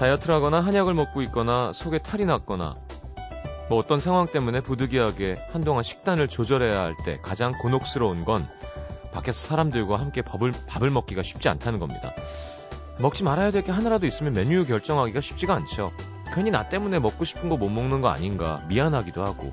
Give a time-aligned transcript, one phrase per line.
[0.00, 2.74] 다이어트를 하거나 한약을 먹고 있거나 속에 탈이 났거나
[3.68, 8.48] 뭐 어떤 상황 때문에 부득이하게 한동안 식단을 조절해야 할 때 가장 곤혹스러운 건
[9.12, 12.12] 밖에서 사람들과 함께 밥을, 밥을 먹기가 쉽지 않다는 겁니다.
[13.00, 15.92] 먹지 말아야 될 게 하나라도 있으면 메뉴 결정하기가 쉽지가 않죠.
[16.32, 19.52] 괜히 나 때문에 먹고 싶은 거 못 먹는 거 아닌가 미안하기도 하고.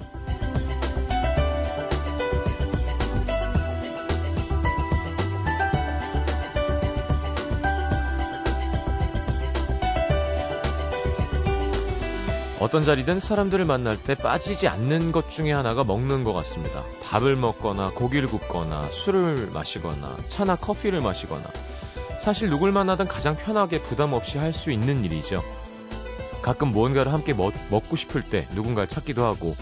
[12.60, 16.84] 어떤 자리든 사람들을 만날 때 빠지지 않는 것 중에 하나가 먹는 것 같습니다.
[17.04, 21.44] 밥을 먹거나 고기를 굽거나 술을 마시거나 차나 커피를 마시거나
[22.20, 25.44] 사실 누굴 만나든 가장 편하게 부담 없이 할 수 있는 일이죠.
[26.42, 29.56] 가끔 무언가를 함께 먹, 먹고 싶을 때 누군가를 찾기도 하고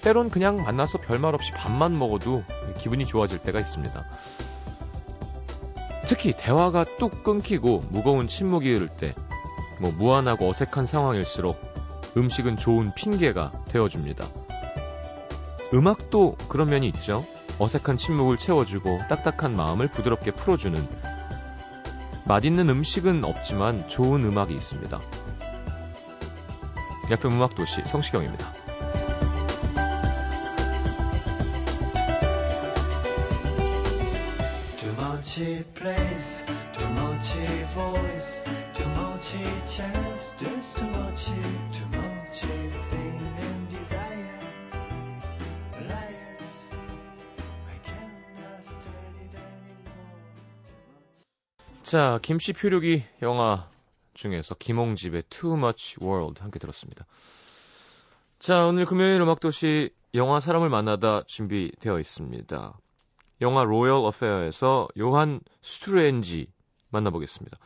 [0.00, 2.44] 때론 그냥 만나서 별말 없이 밥만 먹어도
[2.78, 4.04] 기분이 좋아질 때가 있습니다.
[6.06, 9.14] 특히 대화가 뚝 끊기고 무거운 침묵이 흐를 때,
[9.80, 11.71] 뭐 무한하고 어색한 상황일수록
[12.16, 14.26] 음식은 좋은 핑계가 되어줍니다.
[15.74, 17.24] 음악도 그런 면이 있죠.
[17.58, 20.86] 어색한 침묵을 채워주고 딱딱한 마음을 부드럽게 풀어주는
[22.26, 25.00] 맛있는 음식은 없지만 좋은 음악이 있습니다.
[27.10, 28.61] FM 음악 도시 성시경입니다.
[51.92, 53.68] 자, 김씨 표류기 영화
[54.14, 57.04] 중에서 김홍집의 Too Much World 함께 들었습니다.
[58.38, 62.78] 자, 오늘 금요일 음악도시 영화 사람을 만나다 준비되어 있습니다.
[63.42, 66.46] 영화 로열 어페어에서 요한 스트레인지
[66.88, 67.58] 만나보겠습니다.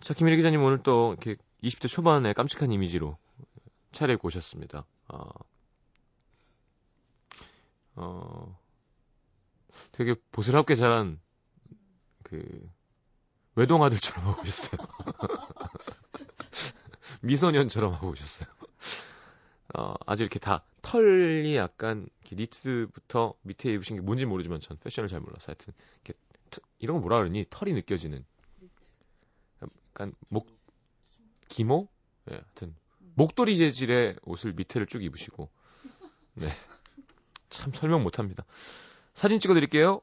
[0.00, 3.18] 자, 김일희 기자님 오늘 또 이렇게 20대 초반에 깜찍한 이미지로
[3.92, 4.86] 차려입고 오셨습니다.
[5.08, 5.28] 어,
[7.96, 8.58] 어,
[9.92, 11.20] 되게 보슬럽게 자란
[12.22, 12.72] 그
[13.56, 14.80] 외동 아들처럼 하고 오셨어요.
[17.22, 18.48] 미소년처럼 하고 오셨어요.
[19.76, 25.20] 어, 아주 이렇게 다 털이 약간 니트부터 밑에 입으신 게 뭔지 모르지만 전 패션을 잘
[25.20, 25.72] 몰라서 하여튼
[26.04, 26.18] 이렇게
[26.78, 28.24] 이런 거 뭐라 그러니 털이 느껴지는
[29.62, 30.48] 약간 목
[31.48, 31.88] 기모?
[32.30, 32.74] 예, 네, 하여튼
[33.14, 35.50] 목도리 재질의 옷을 밑에를 쭉 입으시고
[36.34, 36.48] 네.
[37.50, 38.44] 참 설명 못 합니다.
[39.14, 40.02] 사진 찍어 드릴게요.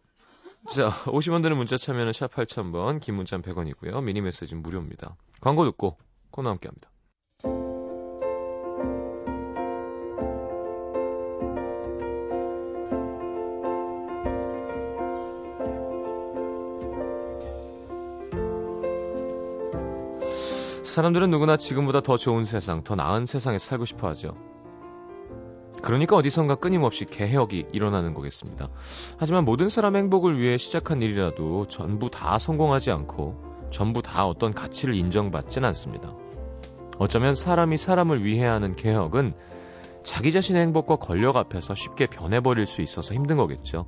[0.69, 4.03] 자, 50원 드는 문자 참여는 샵 8000번, 긴 문자는 100원이고요.
[4.03, 5.15] 미니 메시지는 무료입니다.
[5.41, 5.97] 광고 듣고
[6.29, 6.89] 코너 함께 합니다.
[20.83, 24.35] 사람들은 누구나 지금보다 더 좋은 세상, 더 나은 세상에 살고 싶어 하죠.
[25.81, 28.69] 그러니까 어디선가 끊임없이 개혁이 일어나는 거겠습니다.
[29.17, 34.95] 하지만 모든 사람의 행복을 위해 시작한 일이라도 전부 다 성공하지 않고 전부 다 어떤 가치를
[34.95, 36.13] 인정받진 않습니다.
[36.99, 39.33] 어쩌면 사람이 사람을 위해 하는 개혁은
[40.03, 43.85] 자기 자신의 행복과 권력 앞에서 쉽게 변해버릴 수 있어서 힘든 거겠죠.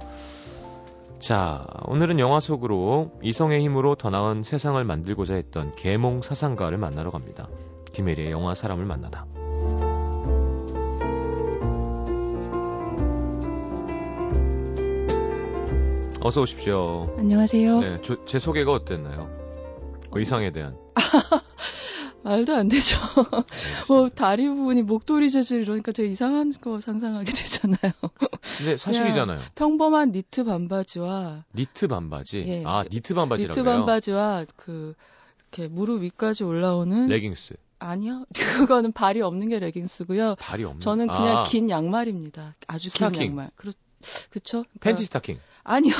[1.20, 7.48] 자, 오늘은 영화 속으로 이성의 힘으로 더 나은 세상을 만들고자 했던 계몽 사상가를 만나러 갑니다.
[7.94, 9.26] 김혜리의 영화 사람을 만나다.
[16.26, 17.14] 어서 오십시오.
[17.20, 17.80] 안녕하세요.
[17.82, 19.30] 네, 저, 제 소개가 어땠나요?
[20.14, 20.78] 의상에 대한.
[22.24, 22.98] 말도 안 되죠.
[23.90, 27.92] 뭐 다리 부분이 목도리 재질 이러니까 되게 이상한 거 상상하게 되잖아요.
[28.58, 29.42] 근데 사실이잖아요.
[29.56, 32.46] 평범한 니트 반바지와 니트 반바지.
[32.48, 33.62] 예, 아 니트 반바지라고요?
[33.62, 34.94] 니트 반바지와 그
[35.52, 37.56] 이렇게 무릎 위까지 올라오는 레깅스.
[37.80, 38.24] 아니요.
[38.34, 40.36] 그거는 발이 없는 게 레깅스고요.
[40.40, 40.80] 발이 없는.
[40.80, 41.44] 저는 그냥 아.
[41.44, 42.56] 긴 양말입니다.
[42.68, 43.20] 아주 스타킹.
[43.20, 43.52] 긴 양말.
[43.58, 43.74] 그렇
[44.30, 44.64] 그쵸?
[44.64, 45.40] 그러니까, 팬티 스타킹.
[45.64, 45.94] 아니요.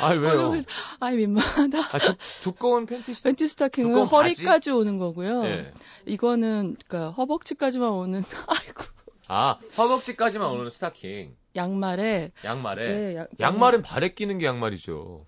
[0.00, 0.62] 아 왜요?
[1.00, 1.78] 아이 민망하다.
[1.78, 1.98] 아,
[2.42, 3.22] 두, 꺼운 팬티 스...
[3.22, 5.42] 팬티 스타킹은 허리까지 오는 거고요.
[5.42, 5.72] 네.
[6.06, 8.84] 이거는 그러니까 허벅지까지만 오는 아이고.
[9.28, 11.36] 아 허벅지까지만 오는 스타킹.
[11.56, 12.32] 양말에.
[12.44, 12.94] 양말에.
[12.94, 15.26] 네, 양, 양말은 발에 끼는 게 양말이죠.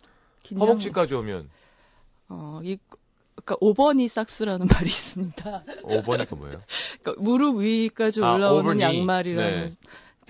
[0.59, 1.51] 허벅지까지 오면.
[2.29, 2.79] 어이
[3.35, 5.65] 그러니까 over knee socks라는 말이 있습니다.
[5.83, 6.61] over knee가 뭐예요?
[7.03, 9.67] 그러니까 무릎 위까지 아, 올라오는 아, 양말이라는.
[9.67, 9.75] 네.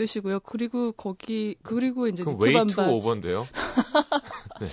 [0.01, 0.41] 뜻이고요.
[0.41, 3.47] 그리고 거기 그리고 이제 그럼 way too over인데요.
[4.61, 4.69] 네.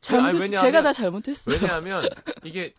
[0.00, 1.54] 잘못 아니, 제가 다 잘못했어요.
[1.54, 2.08] 왜냐하면
[2.44, 2.72] 이게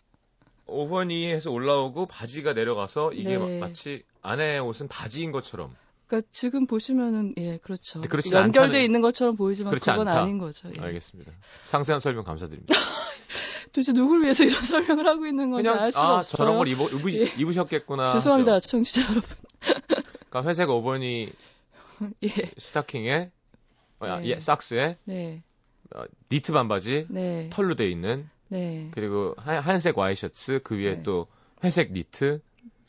[0.66, 3.58] over knee에서 올라오고 바지가 내려가서 이게 네.
[3.60, 5.76] 마치 안에 옷은 바지인 것처럼.
[6.08, 8.00] 그러니까 지금 보시면은 예 그렇죠.
[8.00, 8.80] 연결돼 않다는...
[8.80, 10.22] 있는 것처럼 보이지만 그건 않다.
[10.22, 10.68] 아닌 거죠.
[10.76, 10.80] 예.
[10.80, 11.30] 알겠습니다.
[11.64, 12.74] 상세한 설명 감사드립니다.
[13.72, 16.36] 도대체 누굴 위해서 이런 설명을 하고 있는 건지 알 수가 아, 없어요.
[16.36, 17.32] 저런 걸 입어, 입으, 예.
[17.38, 18.14] 입으셨겠구나.
[18.14, 18.68] 죄송합니다, 하죠.
[18.68, 19.22] 청취자 여러분.
[20.30, 21.32] 그러니까 회색 오버니
[22.24, 23.30] 예, 스타킹에
[24.00, 24.26] 어, 야, 네.
[24.28, 25.42] 예, 삭스에 네,
[25.94, 28.88] 어, 니트 반바지 네, 털로 돼 있는 네.
[28.92, 31.02] 그리고 하얀, 하얀색 와이셔츠 그 위에 네.
[31.02, 31.28] 또
[31.62, 32.40] 회색 니트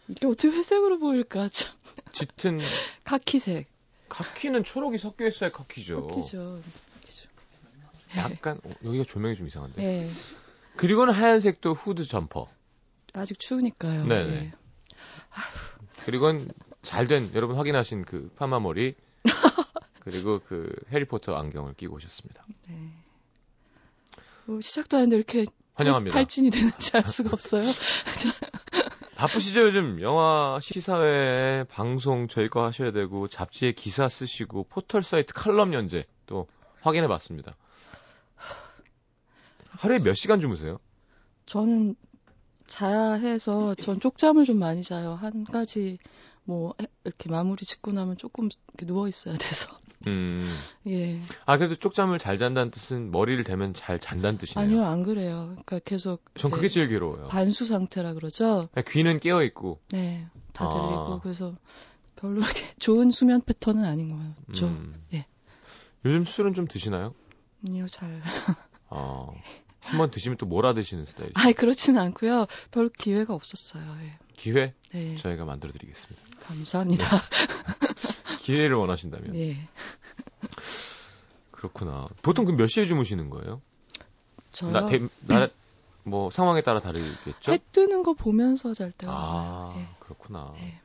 [0.08, 1.50] 이게 어떻게 회색으로 보일까?
[1.50, 1.74] 참.
[2.12, 2.60] 짙은
[3.06, 3.68] 카키색.
[4.10, 6.08] 카키는 초록이 섞여 있어야 카키죠.
[6.08, 6.62] 카키죠.
[7.02, 7.30] 카키죠.
[8.18, 9.82] 약간 어, 여기가 조명이 좀 이상한데.
[9.82, 10.10] 예.
[10.76, 12.50] 그리고는 하얀색도 후드 점퍼.
[13.14, 14.06] 아직 추우니까요.
[14.06, 14.34] 네네.
[14.34, 14.52] 예.
[16.06, 16.50] 그리고는
[16.82, 18.96] 잘 된 여러분 확인하신 그 파마 머리
[20.00, 22.44] 그리고 그 해리포터 안경을 끼고 오셨습니다.
[22.68, 22.92] 네.
[24.46, 25.46] 뭐 시작도 하는데 이렇게
[25.76, 26.14] 환영합니다.
[26.14, 27.64] 탈진이 되는지 알 수가 없어요.
[29.16, 35.74] 바쁘시죠 요즘 영화 시사회 방송 저희 거 하셔야 되고 잡지에 기사 쓰시고 포털 사이트 칼럼
[35.76, 36.48] 연재 또
[36.82, 37.56] 확인해 봤습니다.
[39.70, 40.80] 하루에 몇 시간 주무세요?
[41.46, 41.96] 저는
[42.66, 45.14] 자야 해서 전 쪽잠을 좀 많이 자요.
[45.14, 46.00] 한 가지
[46.44, 49.70] 뭐 해- 이렇게 마무리 짓고 나면 조금 이렇게 누워 있어야 돼서.
[50.08, 50.58] 음.
[50.88, 51.20] 예.
[51.46, 54.66] 아 그래도 쪽잠을 잘 잔다는 뜻은 머리를 대면 잘 잔다는 뜻이네요.
[54.66, 55.50] 아니요, 안 그래요.
[55.52, 57.28] 그러니까 계속 전 그게 네, 제일 괴로워요.
[57.28, 58.68] 반수 상태라 그러죠.
[58.88, 59.80] 귀는 깨어 있고.
[59.92, 60.26] 네.
[60.54, 60.70] 다 아.
[60.70, 61.56] 들리고 그래서
[62.16, 64.68] 별로 이렇게 좋은 수면 패턴은 아닌 거죠.
[64.68, 64.96] 음.
[65.14, 65.26] 예.
[66.04, 67.14] 요즘 술은 좀 드시나요?
[67.68, 68.22] 아니요, 잘.
[68.90, 69.28] 아,
[69.82, 71.32] 한 번 드시면 또 몰아 드시는 스타일.
[71.34, 72.46] 아니 그렇지는 않고요.
[72.72, 73.84] 별 기회가 없었어요.
[74.04, 74.18] 예.
[74.36, 75.16] 기회 네.
[75.18, 76.22] 저희가 만들어 드리겠습니다.
[76.44, 77.06] 감사합니다.
[78.40, 79.36] 기회를 원하신다면.
[79.36, 79.58] 예.
[81.52, 82.08] 그렇구나.
[82.22, 83.62] 보통 그럼 몇 시에 주무시는 거예요?
[84.52, 84.72] 저요.
[84.72, 85.50] 나, 대, 나,
[86.04, 87.52] 뭐 상황에 따라 다르겠죠?
[87.54, 89.74] 해 뜨는 거 보면서 잘 때가 아.
[89.78, 89.88] 예.
[90.00, 90.54] 그렇구나.
[90.58, 90.80] 예.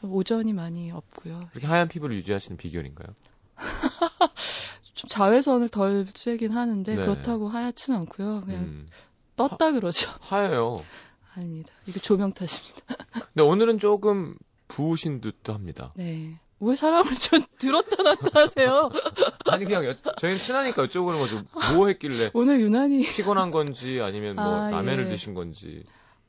[0.00, 1.48] 저 오전이 많이 없고요.
[1.50, 3.08] 그렇게 하얀 피부를 유지하시는 비결인가요?
[5.06, 7.00] 좀 자외선을 덜 쐬긴 하는데 네.
[7.00, 8.42] 그렇다고 하얗진 않고요.
[8.44, 8.88] 그냥 음,
[9.36, 10.10] 떴다 그러죠.
[10.20, 10.84] 하얘요.
[11.34, 11.72] 아닙니다.
[11.86, 12.80] 이거 조명 탓입니다.
[13.32, 14.36] 근데 오늘은 조금
[14.68, 15.92] 부으신 듯도 합니다.
[15.96, 16.38] 네.
[16.58, 18.90] 왜 사람을 좀 들었다 놨다 하세요?
[19.46, 21.42] 아니 그냥 여, 저희는 친하니까 여쭤보는 거죠.
[21.74, 25.08] 뭐 했길래 오늘 유난히 피곤한 건지 아니면 뭐 아, 라면을 예.
[25.10, 25.84] 드신 건지.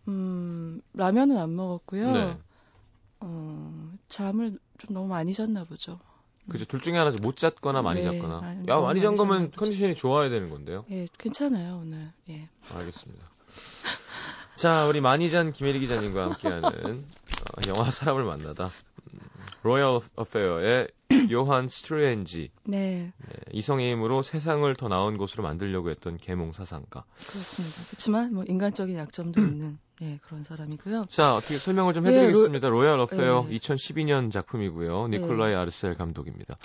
[0.10, 2.12] 음 라면은 안 먹었고요.
[2.12, 2.38] 네.
[3.22, 6.00] 어, 잠을 좀 너무 많이 잤나 보죠.
[6.50, 6.66] 그죠.
[6.66, 7.18] 둘 중에 하나죠.
[7.22, 8.40] 못 잤거나 많이 네, 잤거나.
[8.42, 9.52] 많이- 야, 많이 잔 거면.
[9.56, 10.86] 컨디션이 좋아야 되는 건데요.
[10.92, 12.12] 예, 괜찮아요 오늘.
[12.30, 12.48] 예.
[12.74, 13.26] 알겠습니다.
[14.56, 17.06] 자, 우리 많이 잔 김혜리 기자님과 함께하는
[17.56, 18.72] 어, 영화 사람을 만나다.
[19.14, 19.20] 음,
[19.64, 20.88] 로얄 어페어의
[21.32, 27.04] 요한 스트루엔시 네, 네, 이성의 힘으로 세상을 더 나은 곳으로 만들려고 했던 계몽 사상가.
[27.16, 27.86] 그렇습니다.
[27.88, 31.06] 그렇지만 뭐 인간적인 약점도 있는 예, 그런 사람이고요.
[31.10, 32.70] 자, 어떻게 설명을 좀 네, 해드리겠습니다.
[32.70, 32.86] 로...
[32.86, 33.58] 얄 어페어 네.
[33.58, 35.08] 2012년 작품이고요.
[35.08, 35.18] 네.
[35.18, 36.58] 니콜라이 아르셀 감독입니다.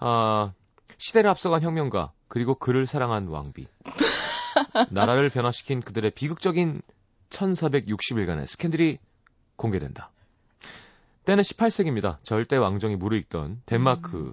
[0.00, 0.52] 아,
[0.98, 3.66] 시대를 앞서간 혁명가 그리고 그를 사랑한 왕비.
[4.90, 6.82] 나라를 변화시킨 그들의 비극적인
[7.30, 8.98] 1460일간의 스캔들이
[9.56, 10.10] 공개된다.
[11.24, 12.18] 때는 18세기입니다.
[12.22, 14.32] 절대 왕정이 무르익던 덴마크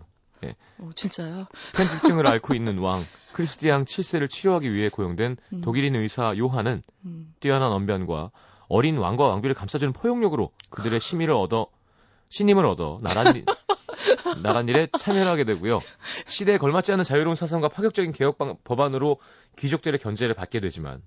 [0.79, 1.45] 어, 진짜요?
[1.75, 2.99] 편집증을 앓고 있는 왕
[3.33, 8.31] 크리스티앙 7세를 치료하기 위해 고용된 음, 독일인 의사 요한은 음, 뛰어난 언변과
[8.67, 11.67] 어린 왕과 왕비를 감싸주는 포용력으로 그들의 심의를 얻어
[12.29, 13.45] 신임을 얻어 나란 일,
[14.41, 15.79] 나란 일에 참여를 하게 되고요.
[16.25, 19.17] 시대에 걸맞지 않은 자유로운 사상과 파격적인 개혁 방- 법안으로
[19.59, 21.01] 귀족들의 견제를 받게 되지만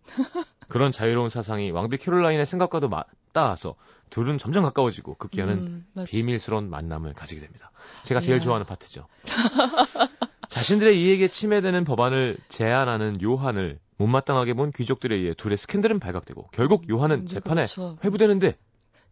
[0.69, 3.75] 그런 자유로운 사상이 왕비 캐롤라인의 생각과도 맞닿아서
[4.11, 6.05] 둘은 점점 가까워지고 급기야는 음.
[6.07, 7.71] 비밀스러운 만남을 가지게 됩니다.
[8.05, 8.41] 제가 제일 이야.
[8.43, 9.07] 좋아하는 파트죠.
[10.49, 17.21] 자신들의 이익에 침해되는 법안을 제안하는 요한을 못마땅하게 본 귀족들에 의해 둘의 스캔들은 발각되고 결국 요한은
[17.21, 17.99] 음, 재판에 그렇죠.
[18.05, 18.57] 회부되는데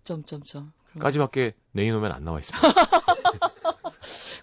[0.05, 0.73] 점점점.
[0.99, 2.69] 까지밖에 내이놓으면 안 나와 있습니다.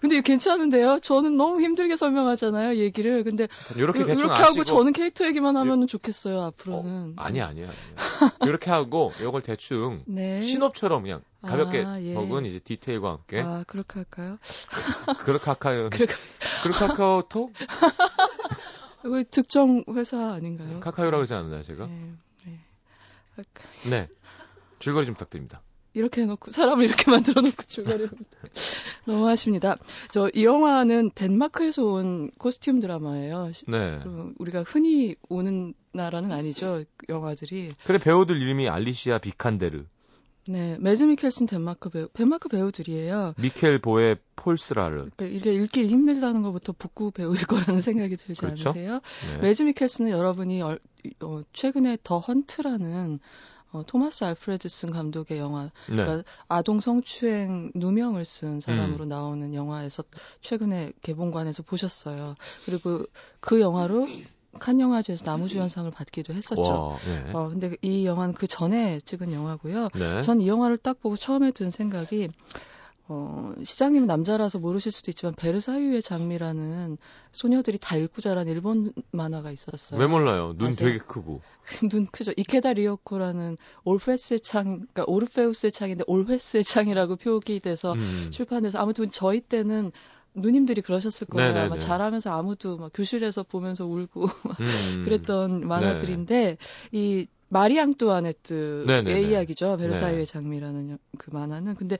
[0.00, 1.00] 근데 괜찮은데요?
[1.00, 3.22] 저는 너무 힘들게 설명하잖아요, 얘기를.
[3.24, 7.14] 근데 이렇게 이렇게 대충 하고 아시고 저는 캐릭터 얘기만 하면 좋겠어요, 앞으로는.
[7.16, 7.74] 아니야 아니야 아니야.
[8.48, 10.42] 이렇게 하고 이걸 대충 네.
[10.42, 12.14] 신업처럼 그냥 가볍게 아, 예.
[12.14, 14.38] 혹은 이제 디테일과 함께 아, 그렇게 할까요?
[15.20, 16.14] 그렇카카오 그렇게-
[16.62, 17.52] 그렇카카오톡
[19.04, 20.80] 이거 특정 회사 아닌가요?
[20.80, 21.86] 카카오라고 그러지 않나요 제가?
[21.86, 22.12] 네,
[22.44, 22.60] 네.
[23.88, 24.08] 네
[24.78, 25.62] 줄거리 좀 부탁드립니다.
[25.94, 28.06] 이렇게 해놓고 사람을 이렇게 만들어 놓고 중간에
[29.06, 29.76] 너무 하십니다.
[30.12, 33.50] 저 이 영화는 덴마크에서 온 코스튬 드라마예요.
[33.52, 34.00] 시- 네.
[34.38, 37.72] 우리가 흔히 오는 나라는 아니죠 영화들이.
[37.84, 39.84] 그래 배우들 이름이 알리시아 비칸데르,
[40.48, 43.34] 네, 매즈 미켈슨 덴마크 배우, 덴마크 배우들이에요.
[43.38, 45.10] 미켈 보에 폴스라르.
[45.16, 48.70] 그러니까 이게 읽기 힘들다는 것부터 북구 배우일 거라는 생각이 들지 그렇죠.
[48.70, 49.00] 않으세요?
[49.34, 49.38] 네.
[49.42, 50.78] 매즈 미켈슨은 여러분이 얼-
[51.22, 53.18] 어, 최근에 더 헌트라는
[53.72, 55.96] 어, 토마스 알프레드슨 감독의 영화, 네.
[55.96, 58.60] 그러니까 아동 성추행 누명을 쓴 음.
[58.60, 60.02] 사람으로 나오는 영화에서
[60.40, 62.34] 최근에 개봉관에서 보셨어요.
[62.66, 63.04] 그리고
[63.40, 64.08] 그 영화로
[64.58, 66.62] 칸 영화제에서 나무주연상을 받기도 했었죠.
[66.62, 67.32] 와, 네.
[67.32, 69.88] 어, 근데 이 영화는 그 전에 찍은 영화고요.
[69.94, 70.22] 네.
[70.22, 72.28] 전이 영화를 딱 보고 처음에 든 생각이
[73.12, 76.96] 어, 시장님은 남자라서 모르실 수도 있지만 베르사유의 장미라는
[77.32, 79.98] 소녀들이 다 읽고 자란 일본 만화가 있었어요.
[79.98, 80.54] 왜 몰라요?
[80.56, 80.86] 눈 아세요?
[80.88, 81.40] 되게 크고.
[81.90, 82.30] 눈 크죠.
[82.36, 88.28] 이케다 리오코라는 올페스의 창, 그러니까 오르페우스의 창인데 올페스의 창이라고 표기돼서 음.
[88.30, 89.90] 출판돼서 아무튼 저희 때는
[90.34, 91.48] 누님들이 그러셨을 거예요.
[91.48, 91.66] 네네네.
[91.66, 94.26] 아마 자라면서 아무도 막 교실에서 보면서 울고
[94.60, 95.02] 음.
[95.04, 96.58] 그랬던 만화들인데
[96.92, 99.22] 이 마리 앙 뚜아네트의 네네네.
[99.28, 99.76] 이야기죠.
[99.78, 100.24] 베르사유의 네.
[100.24, 101.98] 장미라는 여- 그 만화는 근데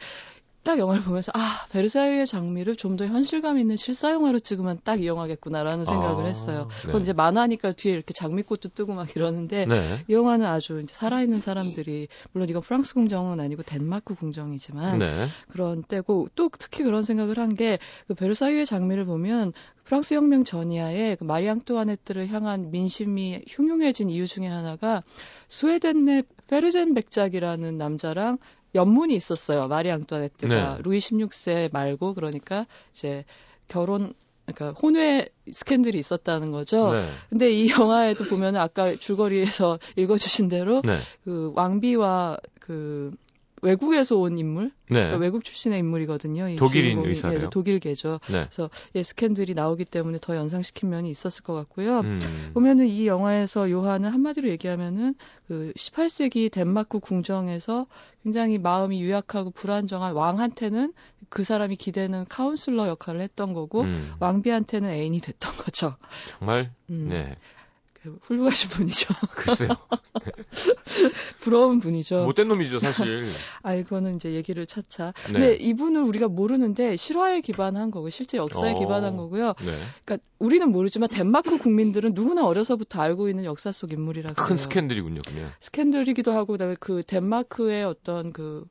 [0.62, 5.06] 딱 영화를 보면서 아 베르사유의 장미를 좀 더 현실감 있는 실사 영화로 찍으면 딱 이
[5.06, 6.66] 영화겠구나라는 생각을 아, 했어요.
[6.82, 6.86] 네.
[6.86, 10.04] 그건 이제 만화니까 뒤에 이렇게 장미꽃도 뜨고 막 이러는데 네.
[10.08, 15.28] 이 영화는 아주 이제 살아있는 사람들이 물론 이건 프랑스 궁정은 아니고 덴마크 궁정이지만 네.
[15.48, 19.52] 그런 때고 또 특히 그런 생각을 한 게 그 베르사유의 장미를 보면
[19.84, 25.02] 프랑스 혁명 전이하에 그 마리 앙뚜아네트를 향한 민심이 흉흉해진 이유 중에 하나가
[25.48, 28.38] 스웨덴 내 페르젠 백작이라는 남자랑
[28.74, 29.68] 연문이 있었어요.
[29.68, 30.82] 마리 앙뚜아네트가 네.
[30.82, 33.24] 루이 16세 말고 그러니까 이제
[33.68, 34.14] 결혼
[34.46, 36.92] 그러니까 혼외 스캔들이 있었다는 거죠.
[36.92, 37.08] 네.
[37.28, 40.98] 근데 이 영화에도 보면 아까 줄거리에서 읽어주신 대로 네.
[41.24, 43.12] 그 왕비와 그
[43.62, 45.00] 외국에서 온 인물, 네.
[45.00, 46.48] 그러니까 외국 출신의 인물이거든요.
[46.48, 47.04] 이 독일인.
[47.04, 47.40] 의사래요?
[47.40, 48.20] 네, 독일계죠.
[48.28, 48.44] 네.
[48.44, 52.00] 그래서 예, 스캔들이 나오기 때문에 더 연상시킨 면이 있었을 것 같고요.
[52.00, 52.50] 음.
[52.54, 55.14] 보면은 이 영화에서 요한은 한마디로 얘기하면은
[55.46, 57.86] 그 18세기 덴마크 궁정에서
[58.22, 60.92] 굉장히 마음이 유약하고 불안정한 왕한테는
[61.28, 64.12] 그 사람이 기대는 카운슬러 역할을 했던 거고 음.
[64.20, 65.96] 왕비한테는 애인이 됐던 거죠.
[66.38, 67.36] 정말 음, 네.
[68.02, 69.14] 그 훌륭하신 분이죠.
[69.34, 69.68] 글쎄요.
[71.40, 72.24] 부러운 분이죠.
[72.24, 73.22] 못된 놈이죠, 사실.
[73.62, 75.12] 아, 이거는 이제 얘기를 차차.
[75.26, 75.32] 네.
[75.32, 78.78] 근데 이분을 우리가 모르는데 실화에 기반한 거고 실제 역사에 어.
[78.78, 79.54] 기반한 거고요.
[79.60, 79.82] 네.
[80.04, 84.56] 그러니까 우리는 모르지만 덴마크 국민들은 누구나 어려서부터 알고 있는 역사 속 인물이라고 큰 해요.
[84.56, 85.50] 스캔들이군요, 그냥.
[85.60, 88.64] 스캔들이기도 하고 그다음에 그 덴마크의 어떤 그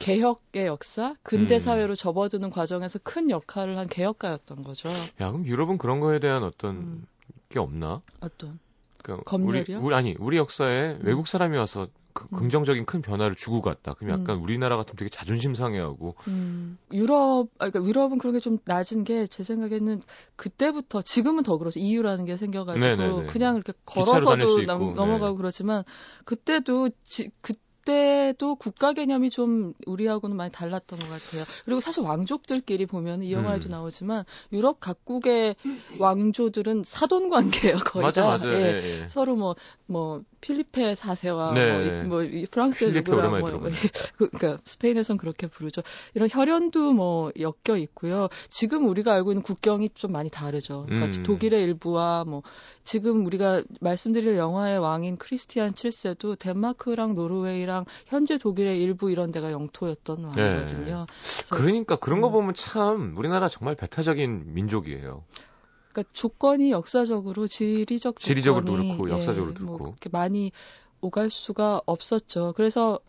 [0.00, 1.58] 개혁의 역사, 근대 음.
[1.60, 4.88] 사회로 접어드는 과정에서 큰 역할을 한 개혁가였던 거죠.
[4.88, 7.06] 야, 그럼 유럽은 그런 거에 대한 어떤 음.
[7.52, 8.02] 게 없나?
[8.20, 8.58] 어떤
[9.02, 9.78] 그러니까 검열이요?
[9.78, 11.00] 우리, 우리 아니 우리 역사에 음.
[11.04, 12.36] 외국 사람이 와서 그 음.
[12.38, 13.94] 긍정적인 큰 변화를 주고 갔다.
[13.94, 16.14] 그럼 약간 우리나라 같으면 되게 자존심 상해하고.
[16.28, 20.02] 음, 유럽, 아, 그러니까 유럽은 그런 게 좀 낮은 게 제 생각에는
[20.36, 21.78] 그때부터 지금은 더 그렇죠.
[21.80, 23.26] EU라는 게 생겨가지고 네네네.
[23.26, 24.94] 그냥 이렇게 기차로 다닐 수 걸어서도 넘, 네.
[24.94, 25.84] 넘어가고 그렇지만
[26.24, 31.44] 그때도 지, 그 때도 국가 개념이 좀 우리하고는 많이 달랐던 것 같아요.
[31.64, 33.70] 그리고 사실 왕족들끼리 보면 이 영화에도 음.
[33.70, 35.56] 나오지만 유럽 각국의
[35.98, 37.78] 왕조들은 사돈 관계예요.
[37.84, 38.28] 거의 맞아 다.
[38.28, 38.48] 맞아.
[38.48, 38.52] 예.
[38.82, 39.06] 예, 예.
[39.08, 42.02] 서로 뭐, 뭐, 필리페 사세와, 네.
[42.04, 43.76] 뭐, 이- 뭐, 필리페 누구랑 뭐, 뭐, 들어보네.
[44.16, 45.82] 그, 그러니까 스페인에선 그렇게 부르죠.
[46.14, 48.28] 이런 혈연도 뭐 엮여 있고요.
[48.48, 50.84] 지금 우리가 알고 있는 국경이 좀 많이 다르죠.
[50.88, 51.22] 그러니까 음.
[51.22, 52.42] 독일의 일부와 뭐
[52.84, 57.71] 지금 우리가 말씀드릴 영화의 왕인 크리스티안 7세도 덴마크랑 노르웨이랑
[58.06, 61.06] 현재 독일의 일부 이런 데가 영토였던 왕이거든요.
[61.06, 62.32] 그래서 그러니까 그런 거 음.
[62.32, 65.24] 보면 참 우리나라 정말 배타적인 민족이에요.
[65.92, 69.96] 그러니까 조건이 역사적으로 지리적 조건이 지리적으로도 그렇고 예, 역사적으로도 뭐 그렇고.
[70.10, 70.52] 많이
[71.00, 72.54] 오갈 수가 없었죠.
[72.56, 73.00] 그래서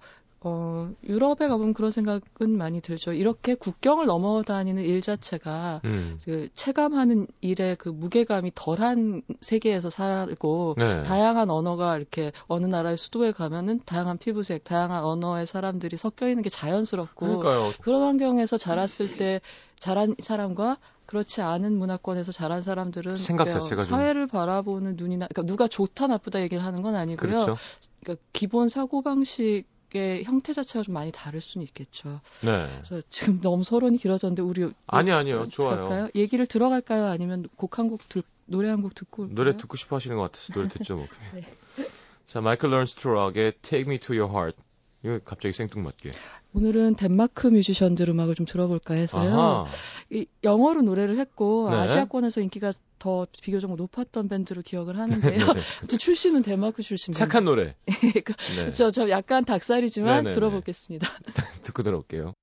[0.45, 3.13] 어 유럽에 가보면 그런 생각은 많이 들죠.
[3.13, 6.17] 이렇게 국경을 넘어 다니는 일 자체가 음.
[6.25, 11.03] 그 체감하는 일의 그 무게감이 덜한 세계에서 살고 네.
[11.03, 16.49] 다양한 언어가 이렇게 어느 나라의 수도에 가면은 다양한 피부색, 다양한 언어의 사람들이 섞여 있는 게
[16.49, 17.71] 자연스럽고 그러니까요.
[17.81, 19.39] 그런 환경에서 자랐을 때
[19.79, 25.67] 자란 사람과 그렇지 않은 문화권에서 자란 사람들은 생각 자체가 좀- 사회를 바라보는 눈이나 그러니까 누가
[25.67, 27.29] 좋다 나쁘다 얘기를 하는 건 아니고요.
[27.29, 27.55] 그렇죠.
[28.03, 32.19] 그러니까 기본 사고 방식 의 형태 자체가 좀 많이 다를 수는 있겠죠.
[32.41, 32.67] 네.
[32.83, 35.47] 그래서 지금 너무 서론이 길어졌는데 우리 아니 아니요.
[35.49, 35.81] 좋아요.
[35.83, 36.07] 할까요?
[36.15, 37.05] 얘기를 들어갈까요?
[37.07, 38.01] 아니면 곡 한곡
[38.45, 39.35] 노래 한 곡 듣고 올까요?
[39.35, 41.07] 노래 듣고 싶어 하시는 것 같아서 노래 듣죠, 뭐.
[41.33, 41.41] 네.
[42.25, 44.57] 자, Michael Learns to Rock의 Take Me to Your Heart.
[45.03, 46.09] 이거 갑자기 생뚱맞게.
[46.53, 49.33] 오늘은 덴마크 뮤지션들 음악을 좀 들어볼까 해서요.
[49.33, 49.65] 아하.
[50.11, 51.75] 이 영어로 노래를 했고 네.
[51.77, 52.71] 아시아권에서 인기가
[53.03, 55.37] 더 비교적 높았던 밴드로 기억을 하는데요.
[55.53, 55.61] 네.
[55.79, 57.13] 아무튼 출신은 덴마크 출신.
[57.13, 57.75] 착한 노래.
[57.85, 58.33] 밴드.
[58.55, 58.61] 네.
[58.61, 58.91] 그렇죠.
[58.91, 60.31] 저 약간 닭살이지만 네네네.
[60.31, 61.09] 들어보겠습니다.
[61.63, 62.33] 듣고 들어올게요.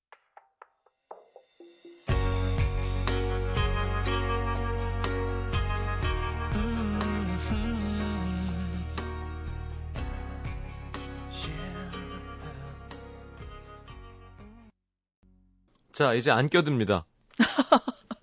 [15.93, 17.07] 자, 이제 안 껴듭니다.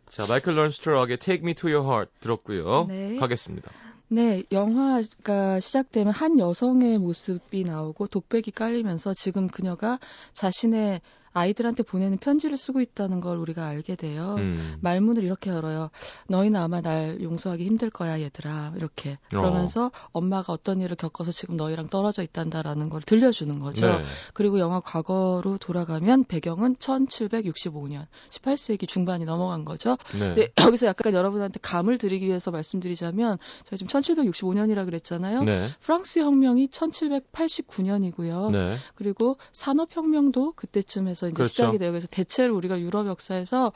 [0.09, 2.85] 자, 마이클 런스트락의 Take Me to Your Heart 들었고요.
[2.87, 3.17] 네.
[3.17, 3.71] 하겠습니다.
[4.09, 9.99] 네, 영화가 시작되면 한 여성의 모습이 나오고 독백이 깔리면서 지금 그녀가
[10.31, 11.01] 자신의
[11.37, 14.35] 아이들한테 보내는 편지를 쓰고 있다는 걸 우리가 알게 돼요.
[14.37, 14.77] 음.
[14.81, 15.89] 말문을 이렇게 열어요.
[16.27, 18.73] 너희는 아마 날 용서하기 힘들 거야, 얘들아.
[18.75, 19.17] 이렇게.
[19.29, 19.91] 그러면서 어.
[20.11, 23.87] 엄마가 어떤 일을 겪어서 지금 너희랑 떨어져 있단다라는 걸 들려주는 거죠.
[23.87, 24.03] 네.
[24.33, 29.97] 그리고 영화 과거로 돌아가면 배경은 1765년, 18세기 중반이 넘어간 거죠.
[30.13, 30.19] 네.
[30.19, 35.43] 근데 여기서 약간 여러분한테 감을 드리기 위해서 말씀드리자면 제가 지금 1765년이라 그랬잖아요.
[35.43, 35.69] 네.
[35.81, 38.51] 프랑스 혁명이 1789년이고요.
[38.51, 38.69] 네.
[38.95, 41.49] 그리고 산업혁명도 그때쯤에서 이제 그렇죠.
[41.49, 43.71] 시작이 되고 그래서 대체로 우리가 유럽 역사에서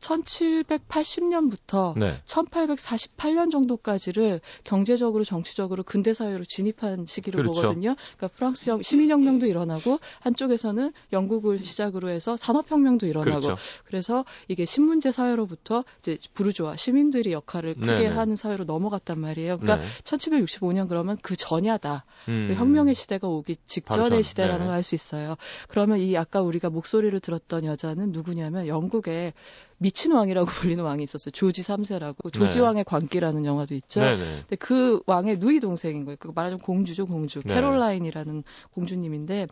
[0.00, 2.20] 1780년부터 네.
[2.24, 7.62] 1848년 정도까지를 경제적으로 정치적으로 근대 사회로 진입한 시기를 그렇죠.
[7.62, 7.96] 보거든요.
[8.16, 13.56] 그러니까 프랑스 시민혁명도 일어나고 한쪽에서는 영국을 시작으로 해서 산업혁명도 일어나고 그렇죠.
[13.84, 18.06] 그래서 이게 신문제 사회로부터 이제 부르주아 시민들이 역할을 크게 네네.
[18.08, 19.58] 하는 사회로 넘어갔단 말이에요.
[19.58, 19.90] 그러니까 네.
[20.04, 22.04] 1765년 그러면 그 전야다.
[22.28, 22.52] 음.
[22.56, 25.36] 혁명의 시대가 오기 직전의 시대라는 걸 알 수 있어요.
[25.68, 29.32] 그러면 이 아까 우리가 목소리 를 들었던 여자는 누구냐면 영국의
[29.78, 31.32] 미친 왕이라고 불리는 왕이 있었어요.
[31.32, 32.32] 조지 3세라고.
[32.32, 32.64] 조지 네.
[32.64, 34.00] 왕의 광기라는 영화도 있죠.
[34.00, 34.40] 네, 네.
[34.40, 36.16] 근데 그 왕의 누이 동생인 거예요.
[36.18, 37.40] 그 말하자면 공주죠, 공주.
[37.42, 37.54] 네.
[37.54, 39.48] 캐롤라인이라는 공주님인데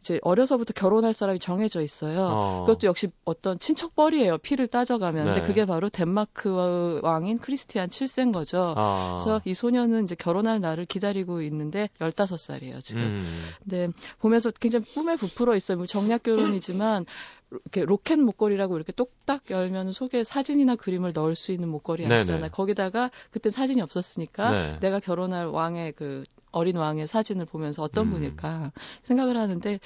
[0.00, 2.28] 이제 어려서부터 결혼할 사람이 정해져 있어요.
[2.30, 2.64] 어.
[2.66, 4.38] 그것도 역시 어떤 친척벌이에요.
[4.38, 5.24] 피를 따져가면.
[5.26, 5.46] 근데 네.
[5.46, 8.74] 그게 바로 덴마크 왕인 크리스티안 7세인 거죠.
[8.76, 9.18] 어.
[9.18, 13.02] 그래서 이 소녀는 이제 결혼할 날을 기다리고 있는데 15살이에요, 지금.
[13.02, 13.44] 음.
[13.62, 13.88] 근데
[14.20, 15.78] 보면서 굉장히 꿈에 부풀어 있어요.
[15.78, 17.04] 뭐 정략 결혼이지만
[17.50, 22.50] 이렇게 로켓 목걸이라고 이렇게 똑딱 열면 속에 사진이나 그림을 넣을 수 있는 목걸이 아시잖아요.
[22.50, 24.78] 거기다가 그때 사진이 없었으니까 네.
[24.80, 28.12] 내가 결혼할 왕의 그 어린 왕의 사진을 보면서 어떤 음.
[28.12, 29.80] 분일까 생각을 하는데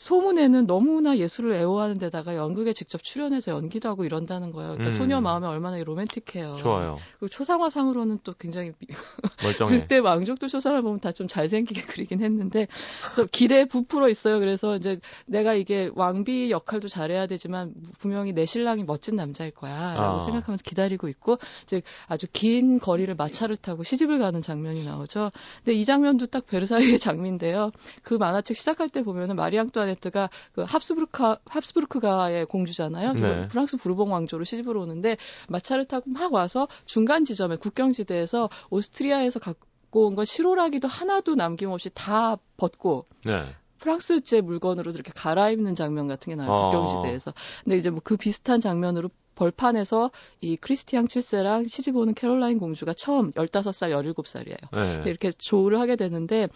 [0.00, 4.72] 소문에는 너무나 예술을 애호하는 데다가 연극에 직접 출연해서 연기도 하고 이런다는 거예요.
[4.72, 4.98] 그러니까 음.
[4.98, 6.56] 소녀 마음에 얼마나 로맨틱해요.
[6.56, 6.98] 좋아요.
[7.18, 8.72] 그리고 초상화상으로는 또 굉장히
[9.44, 9.80] 멀쩡해.
[9.80, 12.66] 그때 왕족도 초상을 보면 다 좀 잘생기게 그리긴 했는데
[13.02, 14.38] 그래서 기대에 부풀어 있어요.
[14.38, 20.20] 그래서 이제 내가 이게 왕비 역할도 잘해야 되지만 분명히 내 신랑이 멋진 남자일 거야라고 아.
[20.20, 25.30] 생각하면서 기다리고 있고 이제 아주 긴 거리를 마차를 타고 시집을 가는 장면이 나오죠.
[25.62, 27.72] 근데 이 장면도 딱 베르사유의 장미인데요.
[28.02, 33.12] 그 만화책 시작할 때 보면은 마리앙뚜 아 안토네트가 그 합스부르크 합스부르크가의 공주잖아요.
[33.14, 33.48] 네.
[33.48, 35.16] 프랑스 부르봉 왕조로 시집을 오는데
[35.48, 42.36] 마차를 타고 막 와서 중간 지점에 국경지대에서 오스트리아에서 갖고 온 건 실오라기도 하나도 남김없이 다
[42.56, 43.44] 벗고 네.
[43.78, 46.52] 프랑스제 물건으로 이렇게 갈아입는 장면 같은 게 나와요.
[46.52, 46.70] 어.
[46.70, 47.34] 국경지대에서.
[47.64, 50.10] 근데 이제 뭐 그 비슷한 장면으로 벌판에서
[50.42, 55.02] 이 크리스티앙 7세랑 시집 오는 캐롤라인 공주가 처음 15살, 17살이에요.
[55.02, 55.02] 네.
[55.06, 56.48] 이렇게 조를 하게 되는데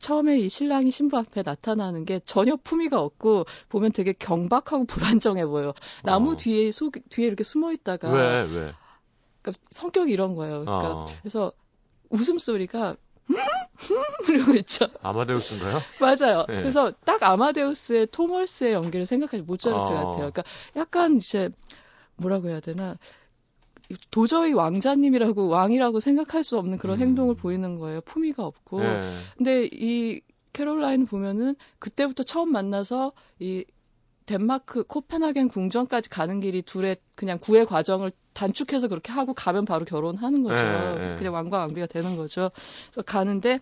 [0.00, 5.74] 처음에 이 신랑이 신부 앞에 나타나는 게 전혀 품위가 없고 보면 되게 경박하고 불안정해 보여요.
[6.02, 6.36] 나무 어.
[6.36, 8.74] 뒤에 속 뒤에 이렇게 숨어 있다가 왜 왜?
[9.42, 10.64] 그러니까 성격이 이런 거예요.
[10.64, 11.08] 그러니까 어.
[11.20, 11.52] 그래서
[12.08, 12.96] 웃음소리가
[14.26, 14.86] 그리고 있죠.
[15.02, 15.80] 아마데우스인가요?
[16.00, 16.44] 맞아요.
[16.48, 16.56] 네.
[16.56, 19.84] 그래서 딱 아마데우스의 토멀스의 연기를 생각하지 모차르트 어.
[19.84, 20.14] 같아요.
[20.16, 20.42] 그러니까
[20.76, 21.50] 약간 이제
[22.16, 22.96] 뭐라고 해야 되나
[24.10, 27.02] 도저히 왕자님이라고 왕이라고 생각할 수 없는 그런 음.
[27.02, 28.00] 행동을 보이는 거예요.
[28.02, 28.80] 품위가 없고.
[28.80, 29.12] 네.
[29.36, 30.20] 근데 이
[30.52, 33.64] 캐롤라인 보면은 그때부터 처음 만나서 이
[34.26, 40.42] 덴마크 코펜하겐 궁전까지 가는 길이 둘의 그냥 구애 과정을 단축해서 그렇게 하고 가면 바로 결혼하는
[40.42, 40.62] 거죠.
[40.62, 41.16] 네, 네.
[41.16, 42.50] 그냥 왕과 왕비가 되는 거죠.
[42.90, 43.60] 그래서 가는데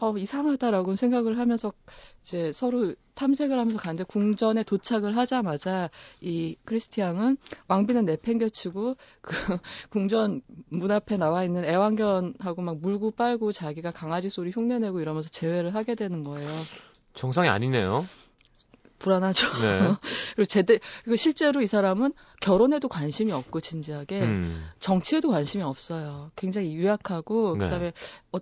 [0.00, 1.72] 어, 이상하다라고 생각을 하면서
[2.22, 9.32] 이제 서로 탐색을 하면서 가는데 궁전에 도착을 하자마자 이 크리스티앙은 왕비는 내팽겨치고 그
[9.90, 15.74] 궁전 문 앞에 나와 있는 애완견하고 막 물고 빨고 자기가 강아지 소리 흉내내고 이러면서 재회를
[15.74, 16.48] 하게 되는 거예요.
[17.14, 18.06] 정상이 아니네요.
[18.98, 19.46] 불안하죠.
[19.58, 19.78] 네.
[20.34, 24.68] 그리고 제대 그리고 실제로 이 사람은 결혼에도 관심이 없고 진지하게 음.
[24.80, 26.30] 정치에도 관심이 없어요.
[26.36, 27.64] 굉장히 유약하고 네.
[27.64, 27.92] 그다음에
[28.32, 28.40] 어, 어,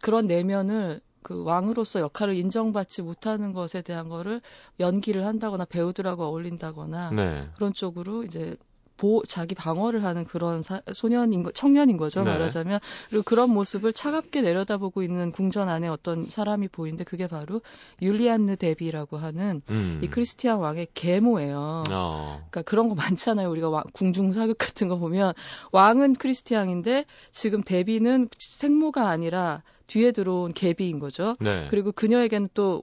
[0.00, 4.40] 그런 내면을 그 왕으로서 역할을 인정받지 못하는 것에 대한 거를
[4.78, 7.48] 연기를 한다거나 배우들하고 어울린다거나 네.
[7.56, 8.56] 그런 쪽으로 이제
[8.96, 12.30] 보 자기 방어를 하는 그런 사, 소년인 거 청년인 거죠 네.
[12.30, 17.60] 말하자면 그리고 그런 모습을 차갑게 내려다보고 있는 궁전 안에 어떤 사람이 보이는데 그게 바로
[18.02, 20.00] 율리안느 데비라고 하는 음.
[20.02, 21.84] 이 크리스티안 왕의 계모예요.
[21.90, 22.36] 어.
[22.50, 23.50] 그러니까 그런 거 많잖아요.
[23.50, 25.34] 우리가 왕, 궁중 사극 같은 거 보면
[25.72, 31.36] 왕은 크리스티안인데 지금 데비는 생모가 아니라 뒤에 들어온 계비인 거죠.
[31.40, 31.66] 네.
[31.70, 32.82] 그리고 그녀에게는 또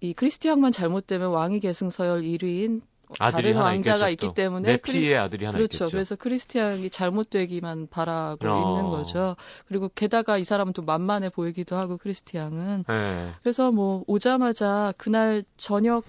[0.00, 5.16] 이 크리스티안만 잘못되면 왕위 계승 서열 1위인 아들이 다른 왕자가 있기 때문에 네피의 크리...
[5.16, 5.76] 아들이 하나 그렇죠.
[5.76, 5.90] 있겠죠.
[5.90, 8.78] 그래서 크리스티안이 잘못되기만 바라고 어.
[8.78, 9.36] 있는 거죠.
[9.68, 13.32] 그리고 게다가 이 사람은 또 만만해 보이기도 하고 크리스티안은 네.
[13.42, 16.04] 그래서 뭐 오자마자 그날 저녁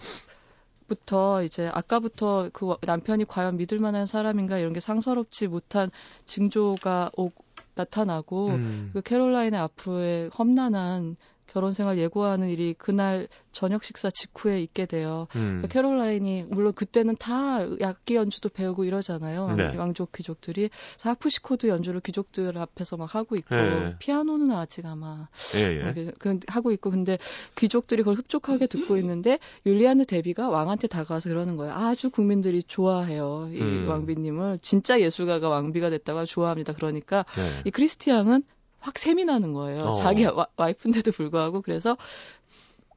[0.88, 5.91] 부터 이제 아까부터 그 남편이 과연 믿을 만한 사람인가 이런 게 상서롭지 못한
[6.25, 7.31] 징조가 오,
[7.75, 8.89] 나타나고 음.
[8.93, 15.27] 그 캐롤라인의 앞으로의 험난한 결혼 생활 예고하는 일이 그날 저녁 식사 직후에 있게 돼요.
[15.36, 15.62] 음.
[15.62, 19.55] 그러니까 캐롤라인이 물론 그때는 다 악기 연주도 배우고 이러잖아요.
[19.55, 19.75] 네.
[19.75, 20.69] 왕족 귀족들이
[21.01, 23.95] 하프시코드 연주를 귀족들 앞에서 막 하고 있고 네.
[23.99, 25.93] 피아노는 아직 아마 예, 예.
[25.93, 27.17] 그, 그, 하고 있고 근데
[27.55, 31.73] 귀족들이 그걸 흡족하게 듣고 있는데 율리아느 데비가 왕한테 다가와서 그러는 거예요.
[31.73, 33.49] 아주 국민들이 좋아해요.
[33.51, 33.88] 이 음.
[33.88, 36.73] 왕비님을 진짜 예술가가 왕비가 됐다가 좋아합니다.
[36.73, 37.62] 그러니까 네.
[37.65, 38.43] 이 크리스티앙은
[38.79, 39.85] 확 셈이 나는 거예요.
[39.85, 39.91] 어.
[39.91, 41.97] 자기 와, 와이프인데도 불구하고 그래서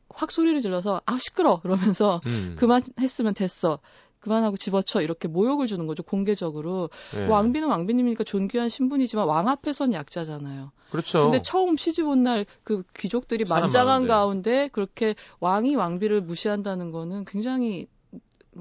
[0.08, 2.54] 확 소리를 질러서 아 시끄러 그러면서 음.
[2.58, 3.78] 그만했으면 됐어.
[4.20, 7.24] 그만하고 집어쳐 이렇게 모욕을 주는 거죠 공개적으로 예.
[7.26, 10.72] 왕비는 왕비님이니까 존귀한 신분이지만 왕 앞에선 약자잖아요.
[10.90, 11.22] 그렇죠.
[11.22, 14.06] 근데 처음 시집 온 날 그 귀족들이 만장한.
[14.06, 17.86] 가운데 그렇게 왕이 왕비를 무시한다는 거는 굉장히 음,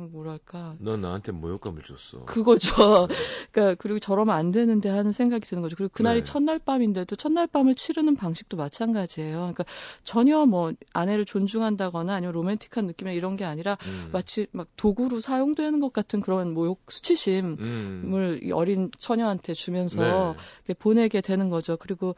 [0.08, 2.26] 뭐랄까 넌 나한테 모욕감을 줬어.
[2.26, 3.08] 그거죠.
[3.52, 5.76] 그러니까 그리고 저러면 안 되는데 하는 생각이 드는 거죠.
[5.76, 6.24] 그리고 그날이 네.
[6.24, 9.38] 첫날 밤인데도 첫날 밤을 치르는 방식도 마찬가지예요.
[9.38, 9.66] 그러니까
[10.04, 14.10] 전혀 뭐 아내를 존중한다거나 아니면 로맨틱한 느낌이나 이런 게 아니라 음.
[14.12, 18.40] 마치 막 도구로 사용되는 것 같은 그런 모욕 수치심을 음.
[18.42, 20.36] 이 어린 처녀한테 주면서
[20.66, 20.74] 네.
[20.74, 21.78] 보내게 되는 거죠.
[21.78, 22.16] 그리고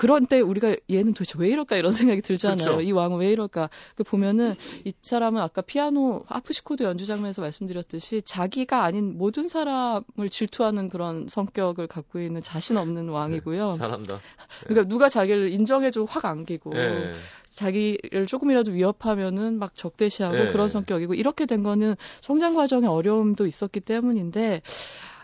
[0.00, 2.56] 그런 때 우리가 얘는 도대체 왜 이럴까 이런 생각이 들잖아요.
[2.56, 2.80] 그렇죠.
[2.80, 3.68] 이 왕은 왜 이럴까?
[3.96, 4.54] 그 보면은
[4.86, 11.86] 이 사람은 아까 피아노 하프시코드 연주 장면에서 말씀드렸듯이 자기가 아닌 모든 사람을 질투하는 그런 성격을
[11.86, 13.72] 갖고 있는 자신 없는 왕이고요.
[13.72, 14.20] 잘한다.
[14.64, 17.14] 그러니까 누가 자기를 인정해줘 확 안기고 예.
[17.50, 20.46] 자기를 조금이라도 위협하면은 막 적대시하고 예.
[20.46, 24.62] 그런 성격이고 이렇게 된 거는 성장 과정에 어려움도 있었기 때문인데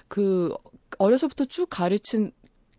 [0.06, 0.54] 그
[0.98, 2.32] 어려서부터 쭉 가르친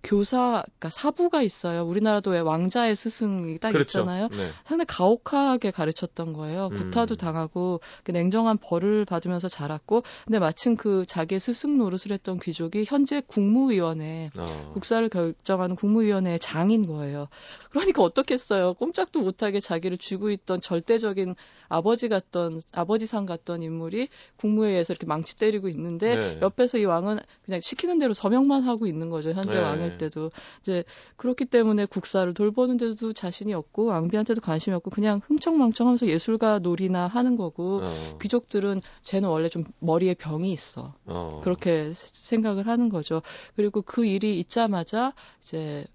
[0.03, 1.85] 교사, 그러니까 사부가 있어요.
[1.85, 3.99] 우리나라도 왜 왕자의 스승이 딱 그렇죠.
[3.99, 4.27] 있잖아요.
[4.29, 4.51] 네.
[4.63, 6.69] 상당히 가혹하게 가르쳤던 거예요.
[6.71, 6.75] 음.
[6.75, 12.85] 구타도 당하고 그 냉정한 벌을 받으면서 자랐고, 근데 마침 그 자기의 스승 노릇을 했던 귀족이
[12.87, 14.71] 현재 국무위원회 어.
[14.73, 17.27] 국사를 결정하는 국무위원회의 장인 거예요.
[17.69, 18.75] 그러니까 어떻겠어요.
[18.75, 21.35] 꼼짝도 못하게 자기를 쥐고 있던 절대적인
[21.69, 26.31] 아버지 같던 아버지상 같던 인물이 국무회의에서 이렇게 망치 때리고 있는데 네.
[26.41, 29.31] 옆에서 이 왕은 그냥 시키는 대로 서명만 하고 있는 거죠.
[29.31, 29.61] 현재 네.
[29.61, 30.83] 왕일 때도 이제
[31.15, 37.35] 그렇기 때문에 국사를 돌보는 데도 자신이 없고 왕비한테도 관심이 없고 그냥 흥청망청하면서 예술가 놀이나 하는
[37.35, 38.17] 거고 어.
[38.21, 40.93] 귀족들은 쟤는 원래 좀 머리에 병이 있어.
[41.05, 41.41] 어.
[41.43, 43.21] 그렇게 생각을 하는 거죠.
[43.55, 45.85] 그리고 그 일이 있자마자 이제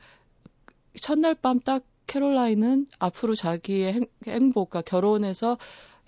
[1.01, 5.59] 첫날 밤 딱 캐롤라인은 앞으로 자기의 행, 행복, 그러니까 결혼해서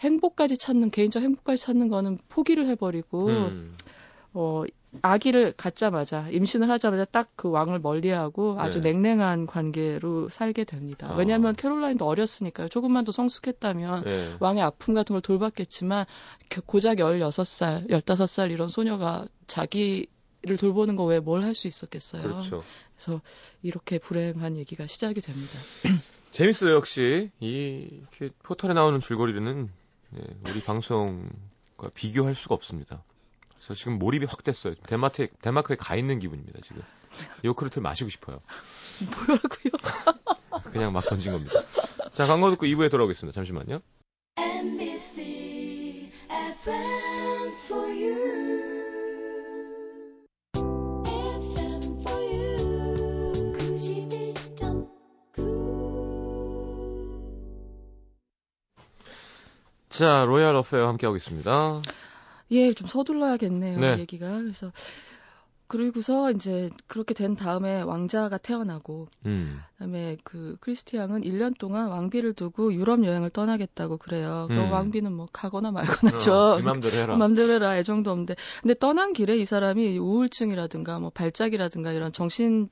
[0.00, 3.76] 행복까지 찾는 개인적 행복까지 찾는 거는 포기를 해버리고 음.
[4.32, 4.64] 어
[5.02, 8.92] 아기를 갖자마자 임신을 하자마자 딱 그 왕을 멀리하고 아주 네.
[8.92, 11.08] 냉랭한 관계로 살게 됩니다.
[11.10, 11.16] 아.
[11.16, 12.68] 왜냐하면 캐롤라인도 어렸으니까요.
[12.68, 14.36] 조금만 더 성숙했다면 예.
[14.40, 16.06] 왕의 아픔 같은 걸 돌봤겠지만
[16.48, 20.06] 겨- 고작 16살, 15살 이런 소녀가 자기
[20.46, 22.22] 를 돌보는 거 외에 뭘 할 수 있었겠어요.
[22.22, 22.62] 그렇죠.
[22.94, 23.22] 그래서
[23.62, 25.52] 이렇게 불행한 얘기가 시작이 됩니다.
[26.32, 27.30] 재밌어요, 역시.
[27.40, 27.88] 이,
[28.42, 29.70] 포털에 나오는 줄거리는
[30.18, 33.02] 예, 우리 방송과 비교할 수가 없습니다.
[33.64, 34.74] 그래서 지금 몰입이 확 됐어요.
[34.86, 36.82] 데마트, 데마크에 가 있는 기분입니다, 지금.
[37.44, 38.40] 요크루트를 마시고 싶어요.
[39.16, 39.72] 뭐라고요?
[40.70, 41.54] 그냥 막 던진 겁니다.
[42.12, 43.34] 자, 광고 듣고 2부에 돌아오겠습니다.
[43.34, 43.80] 잠시만요.
[44.36, 48.14] NBC FM for you.
[50.56, 52.56] FM for you.
[53.54, 54.88] 91.9.
[59.88, 61.80] 자, 로얄 어페어 함께하고 있습니다.
[62.50, 63.98] 예, 좀 서둘러야겠네요, 네.
[63.98, 64.38] 얘기가.
[64.38, 64.72] 그래서
[65.66, 69.60] 그리고서 이제 그렇게 된 다음에 왕자가 태어나고 음.
[69.72, 74.44] 그다음에 그 크리스티앙은 1년 동안 왕비를 두고 유럽 여행을 떠나겠다고 그래요.
[74.48, 74.72] 그럼 음.
[74.72, 76.32] 왕비는 뭐 가거나 말거나죠.
[76.32, 77.16] 어, 네 맘대로 해라.
[77.16, 82.68] 맘대로 해라 애정도 없는데 근데 떠난 길에 이 사람이 우울증이라든가 뭐 발작이라든가 이런 정신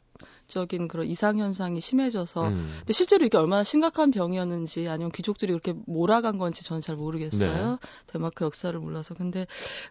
[0.49, 2.75] 적인 그런 이상 현상이 심해져서 음.
[2.81, 7.71] 근데 실제로 이게 얼마나 심각한 병이었는지 아니면 귀족들이 그렇게 몰아간 건지 저는 잘 모르겠어요.
[7.81, 7.89] 네.
[8.09, 9.47] 데마크 역사를 몰라서 근데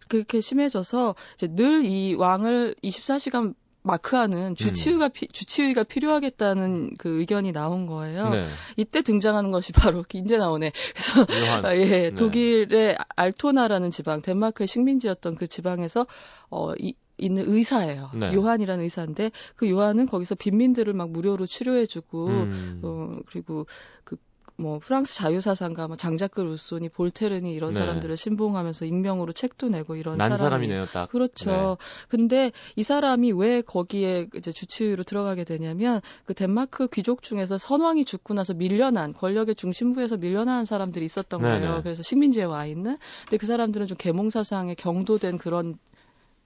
[0.07, 7.87] 그렇게 심해져서 이제 늘 이 왕을 24시간 마크하는 주치의가 피- 주치의가 필요하겠다는 그 의견이 나온
[7.87, 8.29] 거예요.
[8.29, 8.47] 네.
[8.77, 10.71] 이때 등장하는 것이 바로 이제 나오네.
[10.93, 11.25] 그래서.
[11.67, 12.11] 아, 예, 네.
[12.11, 16.05] 독일의 알토나라는 지방, 덴마크의 식민지였던 그 지방에서
[16.51, 18.09] 어, 이, 있는 의사예요.
[18.15, 18.33] 네.
[18.33, 22.79] 요한이라는 의사인데 그 요한은 거기서 빈민들을 막 무료로 치료해주고 음.
[22.83, 23.67] 어, 그리고
[24.03, 27.79] 그뭐 프랑스 자유사상가 뭐 장자크 루소니 볼테르니 이런 네.
[27.79, 31.09] 사람들을 신봉하면서 익명으로 책도 내고 이런 난 사람이 사람이네요, 딱.
[31.09, 31.77] 그렇죠.
[32.09, 38.33] 근데 이 사람이 왜 거기에 이제 주치의로 들어가게 되냐면 그 덴마크 귀족 중에서 선왕이 죽고
[38.33, 41.59] 나서 밀려난 권력의 중심부에서 밀려난 사람들이 있었던 네네.
[41.59, 41.83] 거예요.
[41.83, 42.97] 그래서 식민지에 와 있는.
[43.25, 45.77] 근데 그 사람들은 좀 계몽 사상에 경도된 그런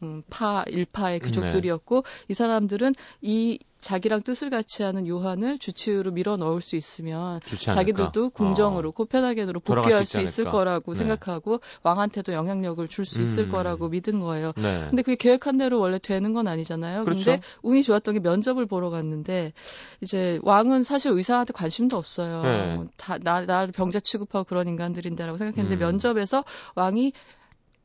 [0.03, 6.61] 음, 파 일파의 귀족들이었고 이 사람들은 이 자기랑 뜻을 같이 하는 요한을 주치의로 밀어 넣을
[6.61, 7.39] 수 있으면?
[7.45, 8.91] 자기들도 궁정으로 어.
[8.91, 10.45] 코펜하겐으로 복귀할 수 수 있을?
[10.45, 10.99] 거라고 네.
[10.99, 13.51] 생각하고 왕한테도 영향력을 줄 수 있을 음.
[13.51, 14.53] 거라고 믿은 거예요.
[14.57, 14.87] 네.
[14.89, 17.03] 근데 그게 계획한 대로 원래 되는 건 아니잖아요.
[17.03, 17.23] 그렇죠.
[17.23, 19.53] 근데 운이 좋았던 게 면접을 보러 갔는데
[20.01, 22.41] 이제 왕은 사실 의사한테 관심도 없어요.
[22.41, 22.75] 네.
[22.75, 25.79] 뭐다 나, 나를 병자 취급하고 그런 인간들인데라고 생각했는데 음.
[25.79, 27.13] 면접에서 왕이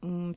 [0.04, 0.34] 음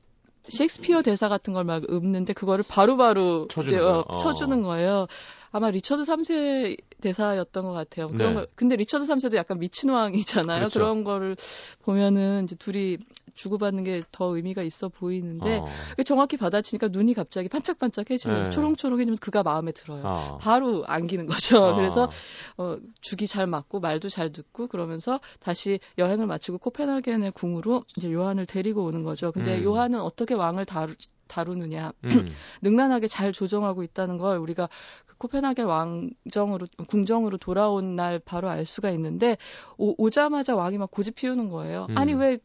[0.50, 4.04] 셰익스피어 대사 같은 걸 막 읊는데 그거를 바로바로 쳐주는 이제, 거예요.
[4.08, 4.18] 어, 어.
[4.18, 5.08] 쳐주는 거예요.
[5.54, 8.10] 아마 리처드 3세 대사였던 것 같아요.
[8.10, 8.34] 그런 네.
[8.34, 10.60] 걸, 근데 리처드 3세도 약간 미친 왕이잖아요.
[10.60, 10.80] 그렇죠.
[10.80, 11.38] 그런 거를
[11.84, 12.98] 보면은 이제 둘이
[13.36, 15.68] 주고받는 게 더 의미가 있어 보이는데 어.
[16.06, 18.50] 정확히 받아치니까 눈이 갑자기 반짝반짝해지면서 네.
[18.50, 20.02] 초롱초롱해지면서 그가 마음에 들어요.
[20.06, 20.38] 어.
[20.40, 21.58] 바로 안기는 거죠.
[21.58, 21.76] 어.
[21.76, 22.10] 그래서
[22.58, 28.46] 어, 죽이 잘 맞고 말도 잘 듣고 그러면서 다시 여행을 마치고 코펜하겐의 궁으로 이제 요한을
[28.46, 29.32] 데리고 오는 거죠.
[29.32, 29.64] 근데 음.
[29.64, 30.94] 요한은 어떻게 왕을 다루,
[31.28, 32.30] 다루느냐 음.
[32.62, 34.70] 능란하게 잘 조정하고 있다는 걸 우리가
[35.03, 39.38] 그 코펜하겐 왕정으로 궁정으로 돌아온 날 바로 알 수가 있는데
[39.78, 41.88] 오, 오자마자 왕이 막 고집 피우는 거예요.
[41.90, 41.98] 음.
[41.98, 42.40] 아니 왜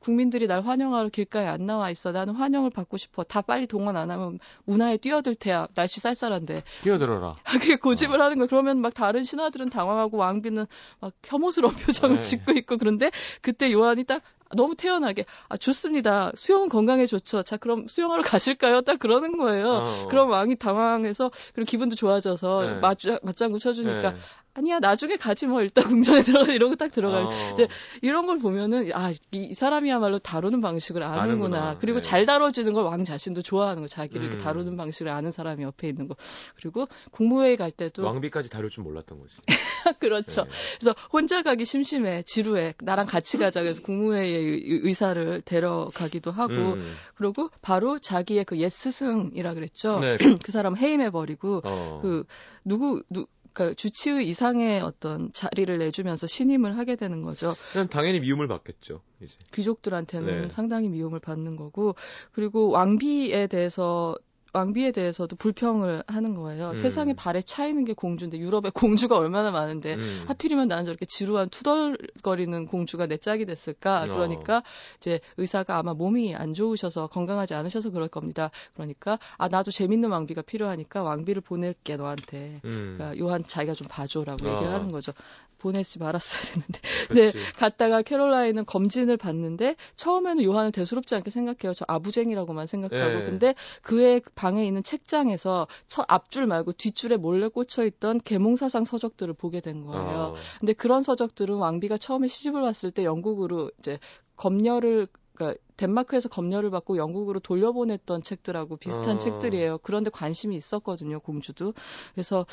[0.00, 2.10] 국민들이 날 환영하러 길가에 안 나와 있어.
[2.10, 3.22] 나는 환영을 받고 싶어.
[3.22, 5.68] 다 빨리 동원 안 하면 문화에 뛰어들 테야.
[5.74, 6.62] 날씨 쌀쌀한데.
[6.82, 7.36] 뛰어들어라.
[7.60, 8.48] 그게 고집을 하는 거예요.
[8.48, 10.66] 그러면 막 다른 신하들은 당황하고 왕비는
[11.00, 12.22] 막 혐오스러운 표정을 네.
[12.22, 13.10] 짓고 있고 그런데
[13.42, 14.22] 그때 요한이 딱
[14.56, 16.32] 너무 태연하게 아 좋습니다.
[16.34, 17.42] 수영은 건강에 좋죠.
[17.42, 18.80] 자 그럼 수영하러 가실까요?
[18.80, 19.68] 딱 그러는 거예요.
[19.68, 20.08] 어.
[20.08, 22.74] 그럼 왕이 당황해서 그리고 기분도 좋아져서 네.
[22.80, 24.18] 맞, 맞장구 쳐주니까 네.
[24.54, 27.26] 아니야 나중에 가지 뭐 일단 궁전에 들어가 이러고 딱 들어가요.
[27.26, 27.50] 어.
[27.52, 27.68] 이제
[28.02, 31.22] 이런 걸 보면은 아, 이, 이 사람이야말로 다루는 방식을 아는구나.
[31.58, 31.78] 아는구나.
[31.78, 32.02] 그리고 네.
[32.08, 33.88] 잘 다뤄지는 걸 왕 자신도 좋아하는 거.
[33.88, 34.42] 자기를 이렇게 음.
[34.42, 36.16] 다루는 방식을 아는 사람이 옆에 있는 거.
[36.56, 39.38] 그리고 국무회의 갈 때도 왕비까지 다룰 줄 몰랐던 거지.
[40.00, 40.44] 그렇죠.
[40.44, 40.50] 네.
[40.80, 42.74] 그래서 혼자 가기 심심해, 지루해.
[42.82, 43.60] 나랑 같이 가자.
[43.62, 46.94] 그래서 국무회의에 의- 의사를 데려가기도 하고 음.
[47.14, 50.00] 그리고 바로 자기의 그 옛 스승이라 그랬죠.
[50.00, 50.18] 네.
[50.44, 52.00] 그 사람 해임해 버리고 어.
[52.02, 52.24] 그
[52.64, 57.54] 누구 누 그러니까 주치의 이상의 어떤 자리를 내주면서 신임을 하게 되는 거죠.
[57.72, 59.00] 그냥 당연히 미움을 받겠죠.
[59.20, 59.36] 이제.
[59.52, 60.48] 귀족들한테는 네.
[60.48, 61.94] 상당히 미움을 받는 거고
[62.32, 64.16] 그리고 왕비에 대해서
[64.52, 66.70] 왕비에 대해서도 불평을 하는 거예요.
[66.70, 66.76] 음.
[66.76, 70.24] 세상에 발에 차이는 게 공주인데 유럽에 공주가 얼마나 많은데 음.
[70.26, 74.02] 하필이면 나는 저렇게 지루한 투덜거리는 공주가 내 짝이 됐을까?
[74.02, 74.06] 어.
[74.06, 74.62] 그러니까
[74.98, 78.50] 이제 의사가 아마 몸이 안 좋으셔서 건강하지 않으셔서 그럴 겁니다.
[78.74, 82.60] 그러니까 아 나도 재밌는 왕비가 필요하니까 왕비를 보낼게 너한테.
[82.64, 82.96] 음.
[82.96, 84.52] 그러니까 요한 자기가 좀 봐줘라고 어.
[84.52, 85.12] 얘기를 하는 거죠.
[85.60, 86.80] 보내지 말았어야 됐는데.
[87.14, 87.32] 네.
[87.56, 91.74] 갔다가 캐롤라인은 검진을 받는데 처음에는 요한을 대수롭지 않게 생각해요.
[91.74, 93.20] 저 아부쟁이라고만 생각하고.
[93.20, 93.24] 예.
[93.24, 99.60] 근데 그의 방에 있는 책장에서 첫 앞줄 말고 뒷줄에 몰래 꽂혀 있던 계몽사상 서적들을 보게
[99.60, 100.18] 된 거예요.
[100.18, 100.34] 어.
[100.58, 103.98] 근데 그런 서적들은 왕비가 처음에 시집을 왔을 때 영국으로 이제
[104.36, 105.06] 검열을
[105.40, 109.18] 그러니까 덴마크에서 검열을 받고 영국으로 돌려보냈던 책들하고 비슷한 어.
[109.18, 109.78] 책들이에요.
[109.78, 111.72] 그런데 관심이 있었거든요, 공주도.
[112.12, 112.44] 그래서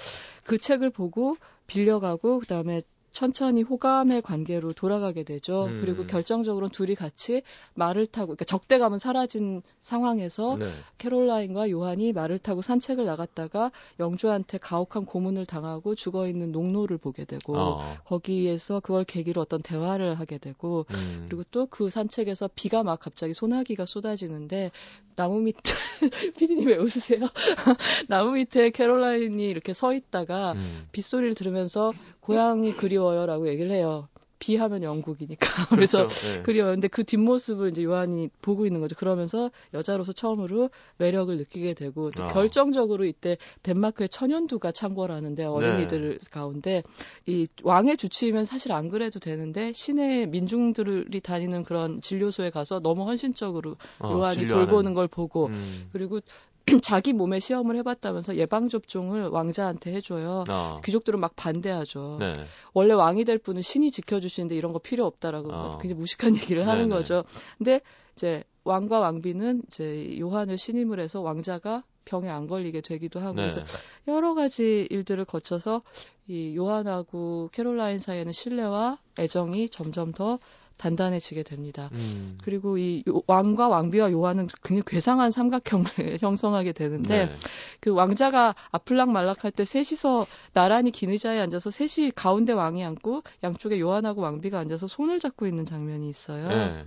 [0.46, 1.36] 그 책을 보고
[1.67, 2.84] 빌려가고 그다음에
[3.18, 5.66] 천천히 호감의 관계로 돌아가게 되죠.
[5.66, 5.82] 음.
[5.82, 7.42] 그리고 결정적으로 둘이 같이
[7.74, 10.72] 말을 타고 그러니까 적대감은 사라진 상황에서 네.
[11.00, 17.58] 캐롤라인과 요한이 말을 타고 산책을 나갔다가 영주한테 가혹한 고문을 당하고 죽어 있는 농노를 보게 되고
[17.58, 17.98] 어.
[18.06, 21.26] 거기에서 그걸 계기로 어떤 대화를 하게 되고 음.
[21.28, 24.72] 그리고 또 그 산책에서 비가 막 갑자기 소나기가 쏟아지는데
[25.16, 25.56] 나무 밑
[26.38, 27.28] 피디님 왜 웃으세요?
[28.08, 30.88] 나무 밑에 캐롤라인이 이렇게 서 있다가 음.
[30.92, 31.94] 빗소리를 들으면서
[32.28, 34.08] 고향이 그리워요라고 얘기를 해요.
[34.40, 35.48] 비하면 영국이니까.
[35.70, 36.28] 그래서 그렇죠.
[36.28, 36.42] 네.
[36.44, 36.74] 그리워요.
[36.74, 38.96] 근데 그 뒷모습을 이제 요한이 보고 있는 거죠.
[38.96, 42.28] 그러면서 여자로서 처음으로 매력을 느끼게 되고 또 아.
[42.28, 46.84] 결정적으로 이때 덴마크의 천연두가 창궐하는데 어린이들 가운데
[47.26, 53.76] 이 왕의 주치의면 사실 안 그래도 되는데 시내 민중들이 다니는 그런 진료소에 가서 너무 헌신적으로
[54.00, 54.68] 어, 요한이 진료하는.
[54.68, 55.90] 돌보는 걸 보고 음.
[55.92, 56.20] 그리고
[56.84, 60.44] 자기 몸에 시험을 해봤다면서 예방 접종을 왕자한테 해줘요.
[60.48, 60.82] 아.
[60.84, 62.18] 귀족들은 막 반대하죠.
[62.20, 62.34] 네.
[62.74, 65.78] 원래 왕이 될 분은 신이 지켜주시는데 이런 거 필요 없다라고 어.
[65.82, 66.96] 굉장히 무식한 얘기를 하는 네네.
[66.96, 67.24] 거죠.
[67.58, 67.82] 근데
[68.16, 73.50] 이제 왕과 왕비는 이제 요한을 신임을 해서 왕자가 병에 안 걸리게 되기도 하고 네.
[73.50, 73.62] 그래서
[74.08, 75.82] 여러 가지 일들을 거쳐서
[76.28, 80.40] 이 요한하고 캐롤라인 사이에는 신뢰와 애정이 점점 더
[80.78, 81.90] 단단해지게 됩니다.
[81.94, 82.38] 음.
[82.44, 85.86] 그리고 이 요- 왕과 왕비와 요한은 굉장히 괴상한 삼각형을
[86.22, 87.36] 형성하게 되는데 네.
[87.80, 93.80] 그 왕자가 아플락 말락할 때 셋이서 나란히 긴 의자에 앉아서 셋이 가운데 왕이 앉고 양쪽에
[93.80, 96.48] 요한하고 왕비가 앉아서 손을 잡고 있는 장면이 있어요.
[96.48, 96.86] 네.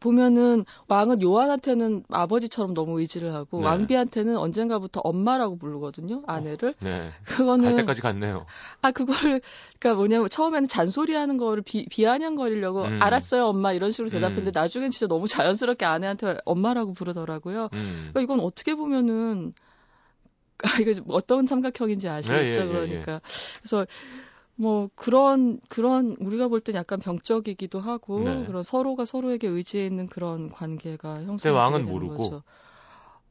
[0.00, 3.66] 보면은 왕은 요한한테는 아버지처럼 너무 의지를 하고 네.
[3.66, 6.22] 왕비한테는 언젠가부터 엄마라고 부르거든요.
[6.26, 6.74] 아내를.
[6.80, 7.10] 네.
[7.24, 8.46] 그거는 갈 때까지 갔네요.
[8.82, 9.40] 아 그거를
[9.78, 12.98] 그러니까 뭐냐면 처음에는 잔소리하는 거를 비, 비아냥거리려고 음.
[13.02, 14.60] 알았어요 엄마 이런 식으로 대답했는데 음.
[14.60, 17.68] 나중엔 진짜 너무 자연스럽게 아내한테 엄마라고 부르더라고요.
[17.72, 18.10] 음.
[18.12, 19.52] 그러니까 이건 어떻게 보면은
[20.64, 22.60] 아 이거 어떤 삼각형인지 아시겠죠?
[22.60, 22.86] 예, 예, 예, 예.
[22.88, 23.20] 그러니까
[23.58, 23.86] 그래서
[24.60, 28.44] 뭐 그런 그런 우리가 볼 땐 약간 병적이기도 하고 네.
[28.44, 32.16] 그런 서로가 서로에게 의지해 있는 그런 관계가 형성되게 왕은 모르고.
[32.16, 32.42] 거죠.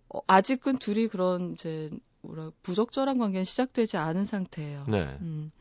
[0.08, 1.90] 어, 아직은 둘이 그런 이제
[2.22, 4.86] 뭐라 부적절한 관계는 시작되지 않은 상태예요.
[4.88, 5.18] 네.
[5.22, 5.52] 음.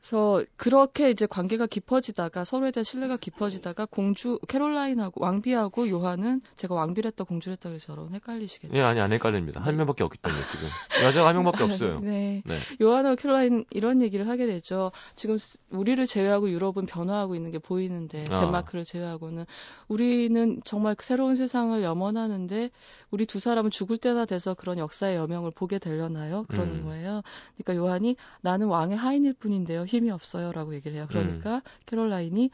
[0.00, 7.24] 그래서 그렇게 이제 관계가 깊어지다가 서로에 대한 신뢰가 깊어지다가 공주 캐롤라인하고 왕비하고 요한은 제가 왕비랬다
[7.24, 8.80] 공주랬다 그래서 저런 헷갈리시겠네요.
[8.80, 9.60] 예, 아니 안 헷갈립니다.
[9.60, 10.68] 한 명밖에 없기 때문에 지금
[11.04, 12.00] 여자가 한 명밖에 없어요.
[12.02, 12.42] 네.
[12.46, 12.58] 네.
[12.80, 14.90] 요한하고 캐롤라인 이런 얘기를 하게 되죠.
[15.16, 18.40] 지금 스- 우리를 제외하고 유럽은 변화하고 있는 게 보이는데 아.
[18.40, 19.44] 덴마크를 제외하고는
[19.88, 22.70] 우리는 정말 그 새로운 세상을 염원하는데
[23.10, 26.44] 우리 두 사람은 죽을 때나 돼서 그런 역사의 여명을 보게 되려나요?
[26.48, 26.80] 그러는 음.
[26.84, 27.22] 거예요.
[27.58, 29.84] 그러니까 요한이 나는 왕의 하인일 뿐인데요.
[29.90, 31.06] 힘이 없어요라고 얘기를 해요.
[31.08, 31.60] 그러니까 음.
[31.86, 32.50] 캐롤라인이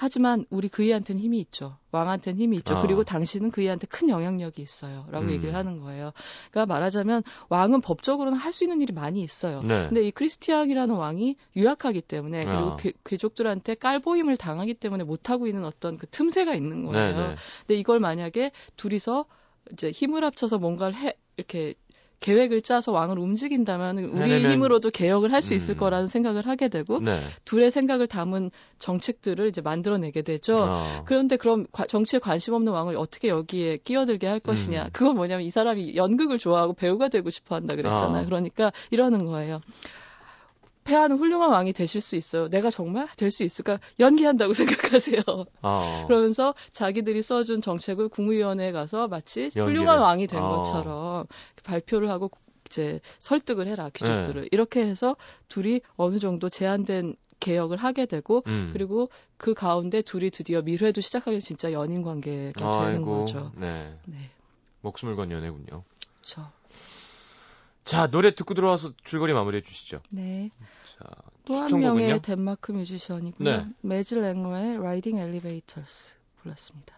[0.00, 1.76] 하지만 우리 그이한테는 힘이 있죠.
[1.90, 2.76] 왕한테는 힘이 있죠.
[2.76, 2.82] 아.
[2.82, 5.06] 그리고 당신은 그이한테 큰 영향력이 있어요.
[5.10, 5.32] 라고 음.
[5.32, 6.12] 얘기를 하는 거예요.
[6.52, 9.58] 그러니까 말하자면 왕은 법적으로는 할 수 있는 일이 많이 있어요.
[9.64, 9.86] 네.
[9.88, 12.76] 근데 이 크리스티앙이라는 왕이 유약하기 때문에 그리고 아.
[12.76, 17.16] 괴, 괴족들한테 깔보임을 당하기 때문에 못하고 있는 어떤 그 틈새가 있는 거예요.
[17.16, 17.34] 네, 네.
[17.66, 19.26] 근데 이걸 만약에 둘이서
[19.72, 21.74] 이제 힘을 합쳐서 뭔가를 해 이렇게
[22.20, 25.78] 계획을 짜서 왕을 움직인다면 우리 해내면- 힘으로도 개혁을 할 수 있을 음.
[25.78, 27.20] 거라는 생각을 하게 되고 네.
[27.44, 30.56] 둘의 생각을 담은 정책들을 이제 만들어내게 되죠.
[30.58, 31.02] 어.
[31.06, 34.84] 그런데 그럼 과- 정치에 관심 없는 왕을 어떻게 여기에 끼어들게 할 것이냐.
[34.84, 34.88] 음.
[34.92, 38.22] 그건 뭐냐면 이 사람이 연극을 좋아하고 배우가 되고 싶어 한다 그랬잖아요.
[38.22, 38.24] 어.
[38.26, 39.60] 그러니까 이러는 거예요.
[40.88, 42.48] 폐하는 훌륭한 왕이 되실 수 있어요.
[42.48, 43.78] 내가 정말 될 수 있을까?
[44.00, 44.52] 연기한다고
[45.12, 45.22] 생각하세요.
[45.62, 46.04] 어.
[46.06, 49.66] 그러면서 자기들이 써준 정책을 국무위원회에 가서 마치 연기를.
[49.66, 50.56] 훌륭한 왕이 된 어.
[50.56, 51.26] 것처럼
[51.62, 52.30] 발표를 하고
[52.66, 54.48] 이제 설득을 해라 귀족들을 네.
[54.50, 55.16] 이렇게 해서
[55.48, 58.68] 둘이 어느 정도 제한된 개혁을 하게 되고 음.
[58.72, 63.20] 그리고 그 가운데 둘이 드디어 밀회도 시작하게 진짜 연인 관계가 되는 아이고.
[63.20, 63.52] 거죠.
[63.56, 63.94] 네.
[64.06, 64.16] 네,
[64.80, 65.84] 목숨을 건 연애군요.
[66.20, 66.50] 그렇죠.
[67.88, 70.02] 자, 노래 듣고 들어와서 줄거리 마무리해 주시죠.
[70.10, 70.50] 네.
[70.98, 71.06] 자,
[71.46, 71.94] 또한 추천곡은요?
[71.94, 73.48] 명의 덴마크 뮤지션이고요.
[73.48, 73.66] 네.
[73.80, 76.97] 매질 랭어의 Riding Elevators 불렀습니다.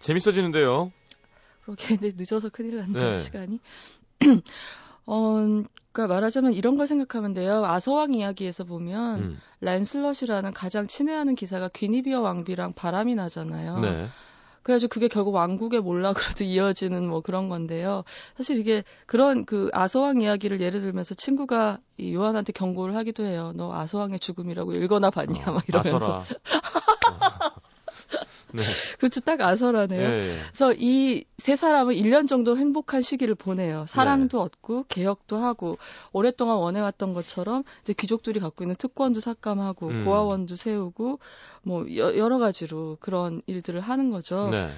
[0.00, 0.92] 재밌어지는데요.
[1.62, 3.18] 그러게 근데 늦어서 큰일 났네요 네.
[3.18, 3.60] 시간이.
[5.06, 5.34] 어,
[5.92, 7.64] 그러니까 말하자면 이런 걸 생각하면 돼요.
[7.64, 9.40] 아서왕 이야기에서 보면 음.
[9.60, 13.80] 란슬럿이라는 가장 친애하는 기사가 귀니비어 왕비랑 바람이 나잖아요.
[13.80, 14.08] 네.
[14.62, 18.04] 그래가지고 그게 결국 왕국의 몰락으로도 이어지는 뭐 그런 건데요.
[18.36, 23.52] 사실 이게 그런 그 아서왕 이야기를 예를 들면서 친구가 이 요한한테 경고를 하기도 해요.
[23.56, 26.24] 너 아서왕의 죽음이라고 읽어나 봤냐 막 이러면서.
[28.52, 28.62] 네.
[28.98, 29.20] 그렇죠.
[29.20, 30.00] 딱 아서라네요.
[30.00, 30.38] 예, 예.
[30.50, 33.86] 그래서 이 세 사람은 1년 정도 행복한 시기를 보내요.
[33.88, 34.44] 사랑도 네.
[34.44, 35.78] 얻고 개혁도 하고
[36.12, 40.04] 오랫동안 원해왔던 것처럼 이제 귀족들이 갖고 있는 특권도 삭감하고 음.
[40.04, 41.18] 고아원도 세우고
[41.62, 44.50] 뭐 여- 여러 가지로 그런 일들을 하는 거죠.
[44.50, 44.68] 네.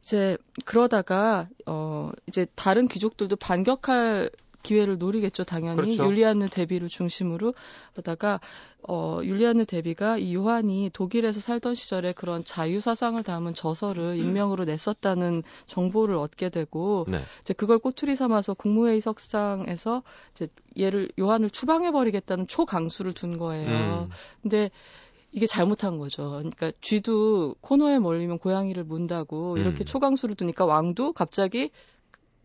[0.00, 4.30] 이제 그러다가 어 이제 다른 귀족들도 반격할
[4.62, 5.76] 기회를 노리겠죠, 당연히.
[5.76, 6.06] 그렇죠.
[6.06, 7.54] 율리안느 대비를 중심으로
[7.92, 8.40] 그러다가
[8.88, 15.42] 어 율리안느 대비가 이 요한이 독일에서 살던 시절에 그런 자유 사상을 담은 저서를 익명으로 냈었다는
[15.66, 17.20] 정보를 얻게 되고 네.
[17.42, 20.48] 이제 그걸 꼬투리 삼아서 국무회의 석상에서 이제
[20.78, 24.08] 얘를 요한을 추방해 버리겠다는 초강수를 둔 거예요.
[24.08, 24.10] 음.
[24.42, 24.70] 근데
[25.32, 26.30] 이게 잘못한 거죠.
[26.30, 29.86] 그러니까 쥐도 코너에 몰리면 고양이를 문다고 이렇게 음.
[29.86, 31.70] 초강수를 두니까 왕도 갑자기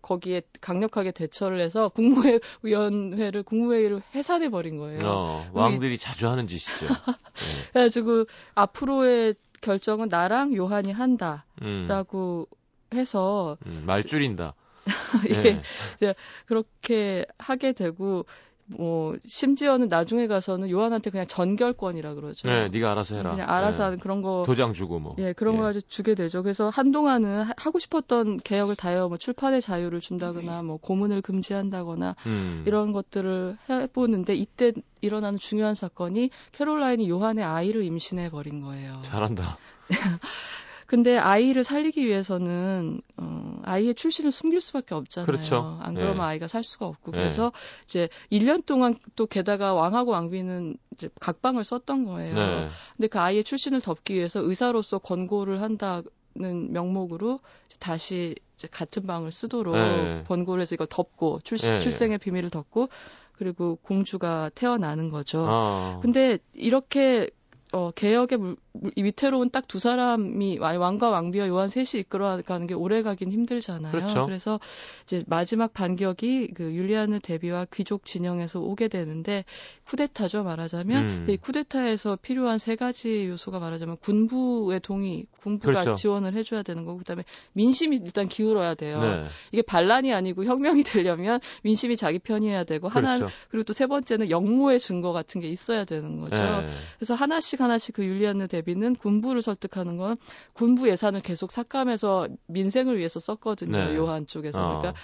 [0.01, 4.99] 거기에 강력하게 대처를 해서 국무위원회를 국무회의를 해산해 버린 거예요.
[5.03, 6.87] 어, 왕들이 자주 하는 짓이죠.
[7.35, 7.69] 네.
[7.73, 14.53] 그래가지고 앞으로의 결정은 나랑 요한이 한다라고 음, 해서 음, 말 줄인다.
[15.29, 15.61] 예,
[15.99, 16.13] 네.
[16.45, 18.25] 그렇게 하게 되고
[18.69, 22.49] 뭐 심지어는 나중에 가서는 요한한테 그냥 전결권이라 그러죠.
[22.49, 23.31] 네, 네가 알아서 해라.
[23.31, 23.83] 그냥 알아서 네.
[23.85, 25.15] 하는 그런 거 도장 주고 뭐.
[25.19, 26.43] 예, 그런 거 가지고 주게 되죠.
[26.43, 29.07] 그래서 한동안은 하- 하고 싶었던 개혁을 다해요.
[29.07, 32.63] 뭐 출판의 자유를 준다거나, 뭐 고문을 금지한다거나 음.
[32.67, 38.99] 이런 것들을 해보는데 이때 일어나는 중요한 사건이 캐롤라인이 요한의 아이를 임신해 버린 거예요.
[39.03, 39.57] 잘한다.
[40.87, 45.25] 근데 아이를 살리기 위해서는 어, 아이의 출신을 숨길 수밖에 없잖아요.
[45.25, 45.77] 그렇죠.
[45.81, 46.21] 안 그러면 예.
[46.21, 47.17] 아이가 살 수가 없고 예.
[47.17, 47.51] 그래서
[47.83, 52.33] 이제 1년 동안 또 게다가 왕하고 왕비는 이제 각방을 썼던 거예요.
[52.33, 52.69] 네.
[52.95, 56.01] 근데 그 아이의 출신을 덮기 위해서 의사로서 권고를 한다
[56.39, 60.23] 는 명목으로 이제 다시 이제 같은 방을 쓰도록 네.
[60.27, 61.79] 권고를 해서 이걸 덮고 출, 네.
[61.79, 62.89] 출생의 비밀을 덮고
[63.33, 65.45] 그리고 공주가 태어나는 거죠.
[65.47, 65.99] 아.
[66.01, 67.29] 근데 이렇게
[67.73, 68.55] 어, 개혁의 물,
[68.95, 73.91] 위태로운 딱 두 사람이 와- 왕과 왕비와 요한 셋이 이끌어가는 게 오래 가긴 힘들잖아요.
[73.91, 74.27] 그렇죠.
[74.29, 74.59] 래서
[75.03, 79.43] 이제 마지막 반격이 그 율리아느 대비와 귀족 진영에서 오게 되는데
[79.85, 81.25] 쿠데타죠 말하자면 음.
[81.29, 85.95] 이 쿠데타에서 필요한 세 가지 요소가 말하자면 군부의 동의, 군부가 그렇죠.
[85.95, 89.01] 지원을 해줘야 되는 거고 그다음에 민심이 일단 기울어야 돼요.
[89.01, 89.25] 네.
[89.51, 93.33] 이게 반란이 아니고 혁명이 되려면 민심이 자기 편이어야 되고 하나 그렇죠.
[93.49, 96.41] 그리고 또 세 번째는 역모의 증거 같은 게 있어야 되는 거죠.
[96.41, 96.69] 네.
[96.97, 100.17] 그래서 하나씩 하나씩 그 율리아느 대비는 군부를 설득하는 건
[100.53, 103.71] 군부 예산을 계속 삭감해서 민생을 위해서 썼거든요.
[103.71, 103.95] 네.
[103.95, 104.63] 요한 쪽에서.
[104.63, 104.79] 어.
[104.79, 104.99] 그러니까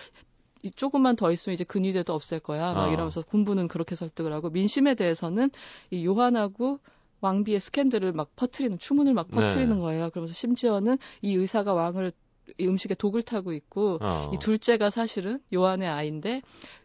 [0.61, 2.73] 이 조금만 더 있으면 이제 근위대도 없앨 거야.
[2.73, 2.91] 막 어.
[2.91, 5.51] 이러면서 군부는 그렇게 설득을 하고 민심에 대해서는
[5.91, 6.79] 이 요한하고
[7.21, 9.81] 왕비의 스캔들을 막 퍼트리는 추문을 막 퍼트리는 네.
[9.81, 10.09] 거예요.
[10.09, 12.11] 그러면서 심지어는 이 의사가 왕을
[12.57, 14.31] 이 음식에 독을 타고 있고 어.
[14.33, 16.41] 이 둘째가 사실은 요한의 아이인데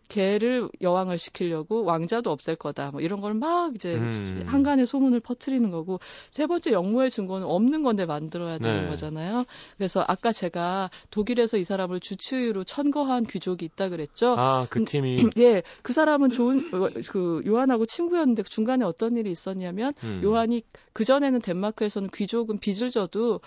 [0.09, 2.91] 걔를 여왕을 시키려고 왕자도 없앨 거다.
[2.91, 4.43] 뭐 이런 걸 막 이제 음.
[4.47, 6.01] 한간에 소문을 퍼뜨리는 거고
[6.31, 8.89] 세 번째 역모의 증거는 없는 건데 만들어야 되는 네.
[8.89, 9.45] 거잖아요.
[9.77, 14.35] 그래서 아까 제가 독일에서 이 사람을 주치의로 천거한 귀족이 있다 그랬죠.
[14.39, 19.93] 아, 그 팀이 예, 그 사람은 좋은 어, 그 요한하고 친구였는데 중간에 어떤 일이 있었냐면
[20.03, 20.21] 음.
[20.25, 20.63] 요한이
[20.95, 23.41] 그 전에는 덴마크에서는 귀족은 빚을 져도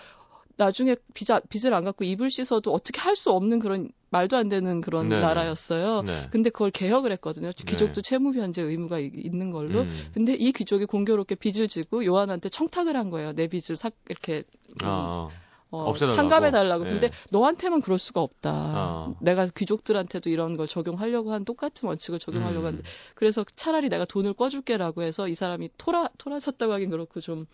[0.56, 4.48] 나중에 빚, 아- 빚을 안 갚고 입을 씻어도 어떻게 할 수 없는 그런 말도 안
[4.48, 5.18] 되는 그런 네.
[5.20, 6.02] 나라였어요.
[6.02, 6.28] 네.
[6.30, 7.50] 근데 그걸 개혁을 했거든요.
[7.56, 9.80] 귀족도 채무 변제 의무가 이- 있는 걸로.
[9.80, 10.10] 음.
[10.14, 13.32] 근데 이 귀족이 공교롭게 빚을 지고 요한한테 청탁을 한 거예요.
[13.32, 14.44] 내 빚을 삭 이렇게
[14.82, 15.28] 음, 아,
[15.70, 16.16] 어, 없애달라고?
[16.16, 16.84] 탕감해 달라고.
[16.86, 16.90] 예.
[16.90, 18.50] 근데 너한테만 그럴 수가 없다.
[18.52, 19.14] 아.
[19.22, 22.66] 내가 귀족들한테도 이런 걸 적용하려고 한 똑같은 원칙을 적용하려고 음.
[22.66, 22.84] 하는데
[23.14, 27.46] 그래서 차라리 내가 돈을 꿔줄게라고 해서 이 사람이 토라 토라졌다고 하긴 그렇고 좀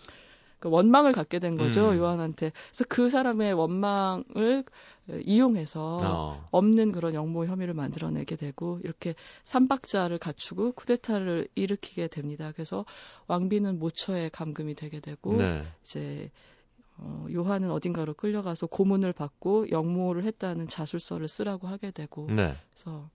[0.58, 1.98] 그 원망을 갖게 된 거죠 음.
[1.98, 2.52] 요한한테.
[2.68, 4.64] 그래서 그 사람의 원망을
[5.24, 6.48] 이용해서 어.
[6.50, 12.52] 없는 그런 역모 혐의를 만들어내게 되고 이렇게 삼박자를 갖추고 쿠데타를 일으키게 됩니다.
[12.54, 12.84] 그래서
[13.26, 15.64] 왕비는 모처에 감금이 되게 되고 네.
[15.82, 16.30] 이제
[16.98, 22.56] 어, 요한은 어딘가로 끌려가서 고문을 받고 역모를 했다는 자술서를 쓰라고 하게 되고 네.
[22.70, 23.08] 그래서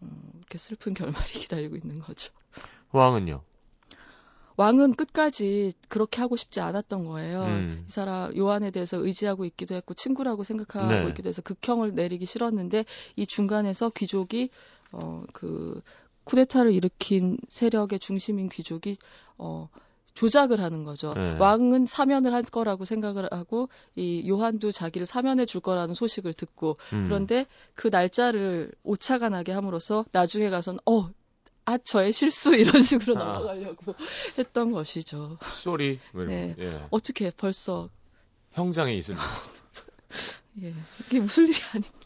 [0.00, 0.06] 어,
[0.38, 2.32] 이렇게 슬픈 결말이 기다리고 있는 거죠.
[2.92, 3.42] 왕은요?
[4.56, 7.44] 왕은 끝까지 그렇게 하고 싶지 않았던 거예요.
[7.44, 7.84] 음.
[7.88, 11.08] 이 사람 요한에 대해서 의지하고 있기도 했고 친구라고 생각하고 네.
[11.08, 12.84] 있기도 해서 극형을 내리기 싫었는데
[13.16, 14.50] 이 중간에서 귀족이
[14.92, 15.82] 어그
[16.24, 18.96] 쿠데타를 일으킨 세력의 중심인 귀족이
[19.38, 19.68] 어
[20.14, 21.14] 조작을 하는 거죠.
[21.14, 21.36] 네.
[21.38, 27.04] 왕은 사면을 할 거라고 생각을 하고 이 요한도 자기를 사면해 줄 거라는 소식을 듣고 음.
[27.06, 31.10] 그런데 그 날짜를 오차가 나게 함으로써 나중에 가서는 어,
[31.64, 33.24] 아 저의 실수 이런 식으로 아.
[33.24, 33.94] 넘어가려고
[34.38, 35.38] 했던 것이죠.
[35.54, 36.00] 쏘리.
[36.12, 36.54] 뭐 네.
[36.56, 36.62] 거.
[36.62, 36.86] 예.
[36.90, 37.88] 어떻게 벌써
[38.52, 39.24] 형장에 있습니다.
[40.62, 40.74] 예
[41.06, 41.98] 이게 웃을 일이 아닙니다.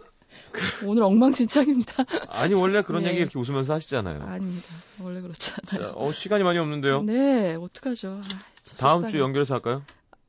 [0.86, 2.04] 오늘 엉망진창입니다.
[2.28, 3.11] 아니 원래 그런 네.
[3.11, 4.22] 얘기 이렇게 웃으면서 하시잖아요.
[4.22, 4.66] 아닙니다.
[5.00, 5.92] 원래 그렇지 자, 않아요.
[5.96, 7.02] 어, 시간이 많이 없는데요.
[7.02, 8.20] 네, 어떡하죠?
[8.22, 8.28] 아,
[8.62, 9.11] 참 다음 속상해.
[9.11, 9.82] 주에 연결해서 할까요?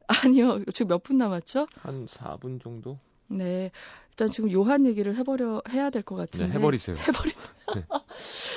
[0.07, 1.67] 아니요, 지금 몇 분 남았죠?
[1.81, 2.97] 한 4분 정도?
[3.27, 3.71] 네,
[4.17, 6.53] 일단 지금 요한 얘기를 해버려 해야 될것 네, 같은데.
[6.53, 6.95] 해버리세요.
[7.07, 7.33] 해버린.
[7.75, 7.83] 네.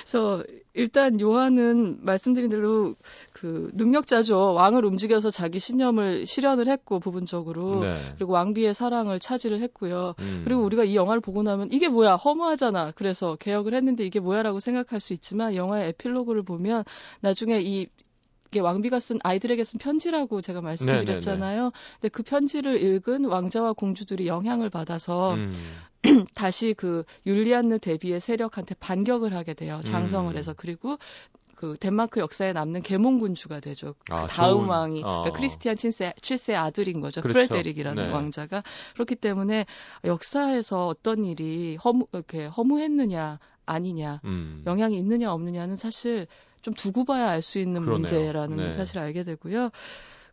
[0.01, 0.43] 그래서
[0.73, 2.95] 일단 요한은 말씀드린 대로
[3.35, 4.55] 그 능력자죠.
[4.55, 8.15] 왕을 움직여서 자기 신념을 실현을 했고 부분적으로 네.
[8.17, 10.15] 그리고 왕비의 사랑을 차지를 했고요.
[10.21, 10.43] 음.
[10.45, 12.93] 그리고 우리가 이 영화를 보고 나면 이게 뭐야 허무하잖아.
[12.93, 16.85] 그래서 개혁을 했는데 이게 뭐야라고 생각할 수 있지만 영화의 에필로그를 보면
[17.21, 17.89] 나중에 이
[18.59, 21.71] 왕비가 쓴 아이들에게 쓴 편지라고 제가 말씀드렸잖아요.
[22.01, 25.53] 근데 그 편지를 읽은 왕자와 공주들이 영향을 받아서 음.
[26.35, 29.81] 다시 그 율리안느 대비의 세력한테 반격을 하게 돼요.
[29.85, 30.37] 장성을 음.
[30.37, 30.99] 해서 그리고
[31.55, 33.95] 그 덴마크 역사에 남는 계몽군주가 되죠.
[34.09, 35.21] 그 아, 다음 좋은- 왕이 어.
[35.21, 37.21] 그러니까 크리스티안 7세, 7세 아들인 거죠.
[37.21, 37.51] 그렇죠.
[37.51, 38.11] 프레데릭이라는 네.
[38.11, 38.63] 왕자가
[38.95, 39.67] 그렇기 때문에
[40.05, 44.63] 역사에서 어떤 일이 허무 이렇게 허무했느냐 아니냐 음.
[44.67, 46.27] 영향이 있느냐 없느냐는 사실
[46.63, 48.01] 좀 두고 봐야 알 수 있는 그러네요.
[48.03, 48.63] 문제라는 네.
[48.65, 49.71] 걸 사실 알게 되고요.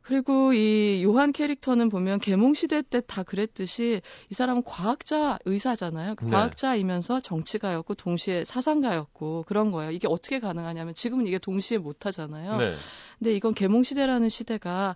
[0.02, 6.16] 그리고 이 요한 캐릭터는 보면 계몽 시대 때 다 그랬듯이 이 사람은 과학자 의사잖아요.
[6.16, 6.30] 네.
[6.32, 9.92] 과학자이면서 정치가였고 동시에 사상가였고 그런 거예요.
[9.92, 12.58] 이게 어떻게 가능하냐면 지금은 이게 동시에 못 하잖아요.
[12.58, 12.76] 네.
[13.20, 14.96] 근데 이건 계몽 시대라는 시대가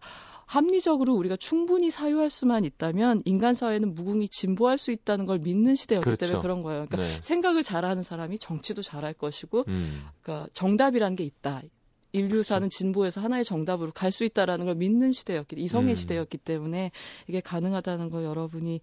[0.52, 6.04] 합리적으로 우리가 충분히 사유할 수만 있다면 인간 사회는 무궁히 진보할 수 있다는 걸 믿는 시대였기
[6.04, 6.26] 그렇죠.
[6.26, 6.88] 때문에 그런 거예요.
[6.90, 7.22] 그러니까 네.
[7.22, 10.04] 생각을 잘하는 사람이 정치도 잘할 것이고 음.
[10.22, 11.62] 그러니까 정답이라는 게 있다.
[12.12, 15.96] 인류사는 진보에서 하나의 정답으로 갈 수 있다라는 걸 믿는 시대였기 이성의 음.
[15.96, 16.92] 시대였기 때문에
[17.28, 18.82] 이게 가능하다는 걸 여러분이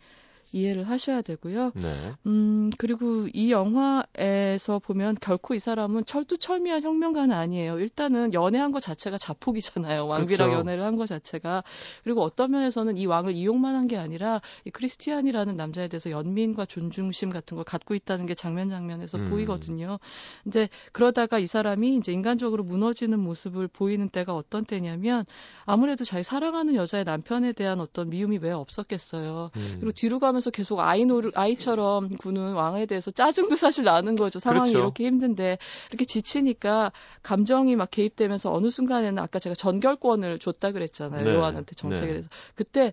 [0.53, 1.73] 이해를 하셔야 되고요.
[1.75, 2.13] 네.
[2.27, 7.79] 음, 그리고 이 영화에서 보면 결코 이 사람은 철두철미한 혁명가는 아니에요.
[7.79, 10.07] 일단은 연애한 것 자체가 자폭이잖아요.
[10.07, 10.59] 왕비랑 그렇죠.
[10.61, 11.63] 연애를 한 것 자체가.
[12.03, 17.31] 그리고 어떤 면에서는 이 왕을 이용만 한 게 아니라 이 크리스티안이라는 남자에 대해서 연민과 존중심
[17.31, 19.31] 같은 걸 갖고 있다는 게 장면 장면에서 음.
[19.31, 19.99] 보이거든요.
[20.43, 25.25] 근데 그러다가 이 사람이 이제 인간적으로 무너지는 모습을 보이는 때가 어떤 때냐면
[25.65, 29.51] 아무래도 자기 사랑하는 여자의 남편에 대한 어떤 미움이 왜 없었겠어요.
[29.57, 29.77] 음.
[29.81, 34.39] 그리고 뒤로 가면 서 계속 아이 노를 아이처럼 구는 왕에 대해서 짜증도 사실 나는 거죠.
[34.39, 34.79] 상황이 그렇죠.
[34.79, 35.59] 이렇게 힘든데
[35.91, 41.25] 이렇게 지치니까 감정이 막 개입되면서 어느 순간에는 아까 제가 전결권을 줬다 그랬잖아요.
[41.25, 41.35] 네.
[41.35, 42.13] 요한한테 정책에 네.
[42.13, 42.93] 대해서 그때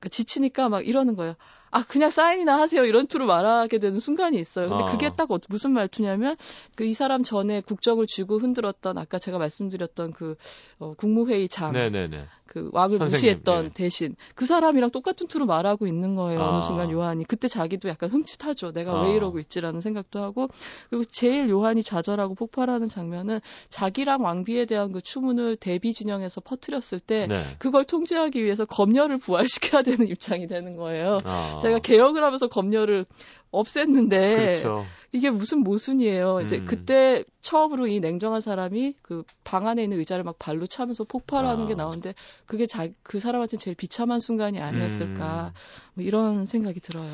[0.00, 1.34] 그 지치니까 막 이러는 거예요.
[1.70, 4.68] 아 그냥 사인이나 하세요 이런 투로 말하게 되는 순간이 있어요.
[4.68, 4.86] 근데 아.
[4.86, 6.36] 그게 딱 어- 무슨 말투냐면
[6.76, 10.36] 그 이 사람 전에 국적을 쥐고 흔들었던 아까 제가 말씀드렸던 그
[10.78, 12.24] 어, 국무회의장 네네네.
[12.46, 13.70] 그 왕을 선생님, 무시했던 예.
[13.74, 16.40] 대신 그 사람이랑 똑같은 투로 말하고 있는 거예요.
[16.40, 16.48] 아.
[16.54, 18.72] 어느 순간 요한이 그때 자기도 약간 흠칫하죠.
[18.72, 19.02] 내가 아.
[19.04, 20.48] 왜 이러고 있지라는 생각도 하고
[20.88, 27.26] 그리고 제일 요한이 좌절하고 폭발하는 장면은 자기랑 왕비에 대한 그 추문을 대비 진영에서 퍼뜨렸을 때
[27.26, 27.44] 네.
[27.58, 31.18] 그걸 통제하기 위해서 검열을 부활시켜야 되는 입장이 되는 거예요.
[31.58, 31.60] 아.
[31.60, 33.06] 제가 개혁을 하면서 검열을
[33.50, 34.84] 없앴는데 그렇죠.
[35.12, 36.42] 이게 무슨 모순이에요.
[36.42, 36.64] 이제 음.
[36.66, 41.68] 그때 처음으로 이 냉정한 사람이 그 방 안에 있는 의자를 막 발로 차면서 폭발하는 아.
[41.68, 45.54] 게 나오는데 그게 자, 그 사람한테 제일 비참한 순간이 아니었을까.
[45.54, 45.92] 음.
[45.94, 47.10] 뭐 이런 생각이 들어요.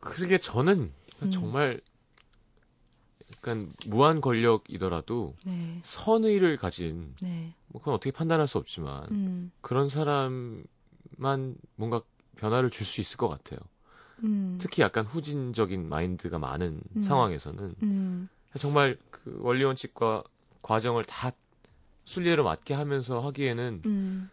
[0.00, 1.30] 그러게 저는 음.
[1.30, 1.82] 정말
[3.36, 5.80] 약간 무한 권력이더라도 네.
[5.82, 7.52] 선의를 가진 네.
[7.68, 9.52] 뭐 그건 어떻게 판단할 수 없지만 음.
[9.60, 10.64] 그런 사람만
[11.76, 12.00] 뭔가
[12.36, 13.58] 변화를 줄 수 있을 것 같아요.
[14.24, 14.56] 음.
[14.60, 17.02] 특히 약간 후진적인 마인드가 많은 음.
[17.02, 18.28] 상황에서는 음.
[18.58, 20.24] 정말 그 원리 원칙과
[20.62, 21.32] 과정을 다
[22.04, 24.30] 순리대로 맞게 하면서 하기에는 음.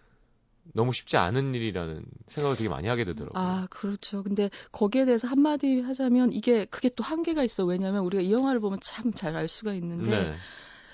[0.73, 3.41] 너무 쉽지 않은 일이라는 생각을 되게 많이 하게 되더라고요.
[3.41, 4.21] 아, 그렇죠.
[4.21, 7.65] 근데 거기에 대해서 한마디 하자면 이게 그게 또 한계가 있어.
[7.65, 10.35] 왜냐하면 우리가 이 영화를 보면 참 잘 알 수가 있는데 네.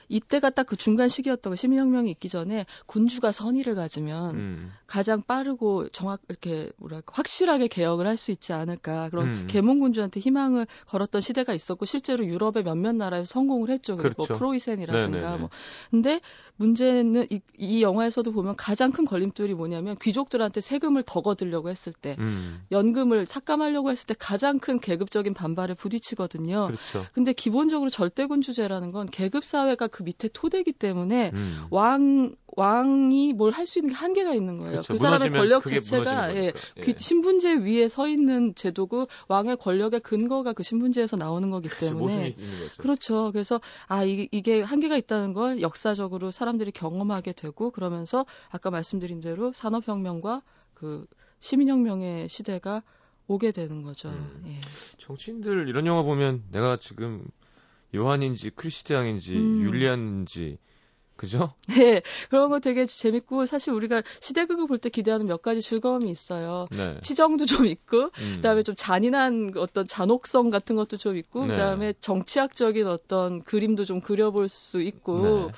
[0.09, 4.71] 이때가 딱 그 중간 시기였던 거 시민혁명이 있기 전에 군주가 선의를 가지면 음.
[4.87, 9.47] 가장 빠르고 정확 이렇게 뭐랄까 확실하게 개혁을 할 수 있지 않을까 그런 음.
[9.49, 13.97] 계몽군주한테 희망을 걸었던 시대가 있었고 실제로 유럽의 몇몇 나라에서 성공을 했죠.
[13.97, 14.33] 그리고 그렇죠.
[14.33, 15.37] 뭐 프로이센이라든가 네네네.
[15.37, 15.49] 뭐
[15.91, 16.21] 근데
[16.55, 22.15] 문제는 이, 이 영화에서도 보면 가장 큰 걸림돌이 뭐냐면 귀족들한테 세금을 더 거두려고 했을 때
[22.19, 22.63] 음.
[22.71, 26.67] 연금을 삭감하려고 했을 때 가장 큰 계급적인 반발에 부딪히거든요.
[26.67, 27.05] 그렇죠.
[27.13, 31.67] 근데 기본적으로 절대군주제라는 건 계급 사회가 그 밑에 토대기 때문에 음.
[31.71, 34.71] 왕 왕이 뭘 할 수 있는 게 한계가 있는 거예요.
[34.73, 34.91] 그렇죠.
[34.93, 36.59] 그 사람의 권력 자체가 예, 거니까.
[36.77, 36.81] 예.
[36.81, 42.35] 그 신분제 위에 서 있는 제도고 왕의 권력의 근거가 그 신분제에서 나오는 거기 때문에.
[42.77, 43.31] 그렇죠.
[43.31, 49.53] 그래서 아 이게, 이게 한계가 있다는 걸 역사적으로 사람들이 경험하게 되고 그러면서 아까 말씀드린 대로
[49.53, 50.41] 산업혁명과
[50.73, 51.05] 그
[51.39, 52.83] 시민혁명의 시대가
[53.27, 54.09] 오게 되는 거죠.
[54.09, 54.43] 음.
[54.47, 54.59] 예.
[54.97, 57.25] 정치인들 이런 영화 보면 내가 지금
[57.95, 59.59] 요한인지 크리스티앙인지 음.
[59.61, 60.57] 율리안인지
[61.15, 61.53] 그죠?
[61.69, 66.67] 네, 그런 거 되게 재밌고 사실 우리가 시대극을 볼 때 기대하는 몇 가지 즐거움이 있어요.
[66.71, 66.99] 네.
[67.01, 68.33] 치정도 좀 있고 음.
[68.35, 71.53] 그다음에 좀 잔인한 어떤 잔혹성 같은 것도 좀 있고 네.
[71.53, 75.51] 그다음에 정치학적인 어떤 그림도 좀 그려볼 수 있고 네.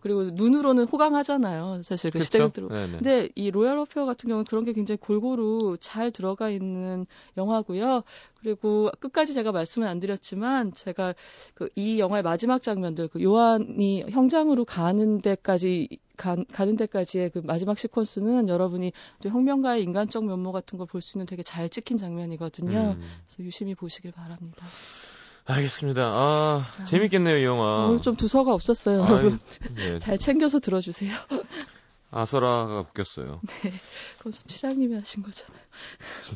[0.00, 1.82] 그리고 눈으로는 호강하잖아요.
[1.82, 2.26] 사실 그 그렇죠?
[2.26, 2.68] 시대극들로.
[2.68, 2.92] 네네.
[2.98, 8.02] 근데 이 로얄 어페어 같은 경우는 그런 게 굉장히 골고루 잘 들어가 있는 영화고요.
[8.40, 11.14] 그리고 끝까지 제가 말씀을 안 드렸지만 제가
[11.54, 17.76] 그 이 영화의 마지막 장면들 그 요한이 형장으로 가는 데까지 가, 가는 데까지의 그 마지막
[17.76, 18.92] 시퀀스는 여러분이
[19.22, 22.96] 또 혁명가의 인간적 면모 같은 걸 볼 수 있는 되게 잘 찍힌 장면이거든요.
[22.98, 23.00] 음.
[23.26, 24.66] 그래서 유심히 보시길 바랍니다.
[25.50, 26.02] 알겠습니다.
[26.02, 27.86] 아, 재밌겠네요, 이 영화.
[27.86, 29.38] 오늘 좀 두서가 없었어요, 아이.
[29.78, 29.98] 예.
[30.00, 31.12] 잘 챙겨서 들어주세요.
[32.10, 33.40] 아서라가 웃겼어요.
[34.18, 35.60] 그건 저 추장님이 하신 거잖아요.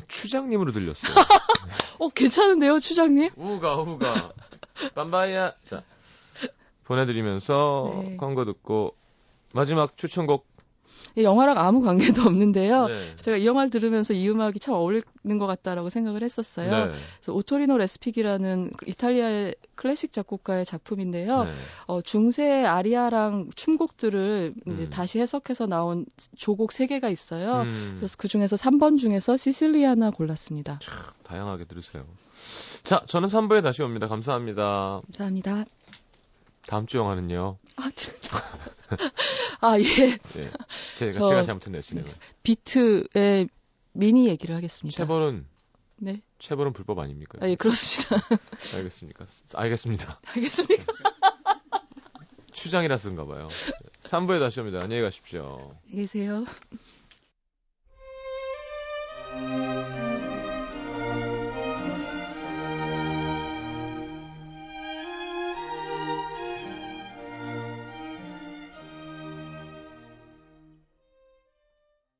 [0.07, 1.13] 추장님으로 들렸어요.
[1.99, 3.31] 어, 괜찮은데요, 추장님?
[3.35, 4.31] 우가 우가
[4.95, 5.55] 빰바야.
[5.63, 5.83] 자
[6.85, 8.17] 보내드리면서 네.
[8.17, 8.95] 광고 듣고
[9.53, 10.54] 마지막 추천곡.
[11.15, 12.87] 이 영화랑 아무 관계도 없는데요.
[12.87, 13.15] 네.
[13.21, 16.71] 제가 이 영화를 들으면서 이 음악이 참 어울리는 것 같다라고 생각을 했었어요.
[16.87, 16.93] 네.
[17.17, 21.43] 그래서 오토리노 레스피기라는 이탈리아의 클래식 작곡가의 작품인데요.
[21.45, 21.53] 네.
[21.87, 24.87] 어, 중세 아리아랑 춤곡들을 음.
[24.91, 26.05] 다시 해석해서 나온
[26.35, 27.61] 조곡 세 개가 있어요.
[27.61, 30.79] 음, 그래서 그 중에서 3번 중에서 시실리아나 골랐습니다.
[31.23, 32.05] 다양하게 들으세요.
[32.83, 34.07] 자, 저는 3부에 다시 옵니다.
[34.07, 35.01] 감사합니다.
[35.07, 35.65] 감사합니다.
[36.67, 37.57] 다음 주 영화는요.
[37.75, 37.91] 아,
[39.61, 40.17] 아 예.
[40.17, 40.51] 네,
[40.95, 41.81] 제가 제가 잘못했네요
[42.43, 43.49] 비트의
[43.93, 44.97] 미니 얘기를 하겠습니다.
[44.97, 45.45] 체벌은
[45.97, 46.21] 네.
[46.39, 47.37] 체벌은 불법 아닙니까?
[47.41, 48.27] 아, 예, 그렇습니다.
[48.75, 49.25] 알겠습니까?
[49.53, 50.19] 알겠습니다.
[50.25, 50.93] 알겠습니까?
[52.51, 53.47] 추장이라 쓴가 봐요.
[54.01, 54.81] 3부에 다시 옵니다.
[54.81, 55.75] 안녕히 가십시오.
[55.85, 56.45] 안녕히 계세요.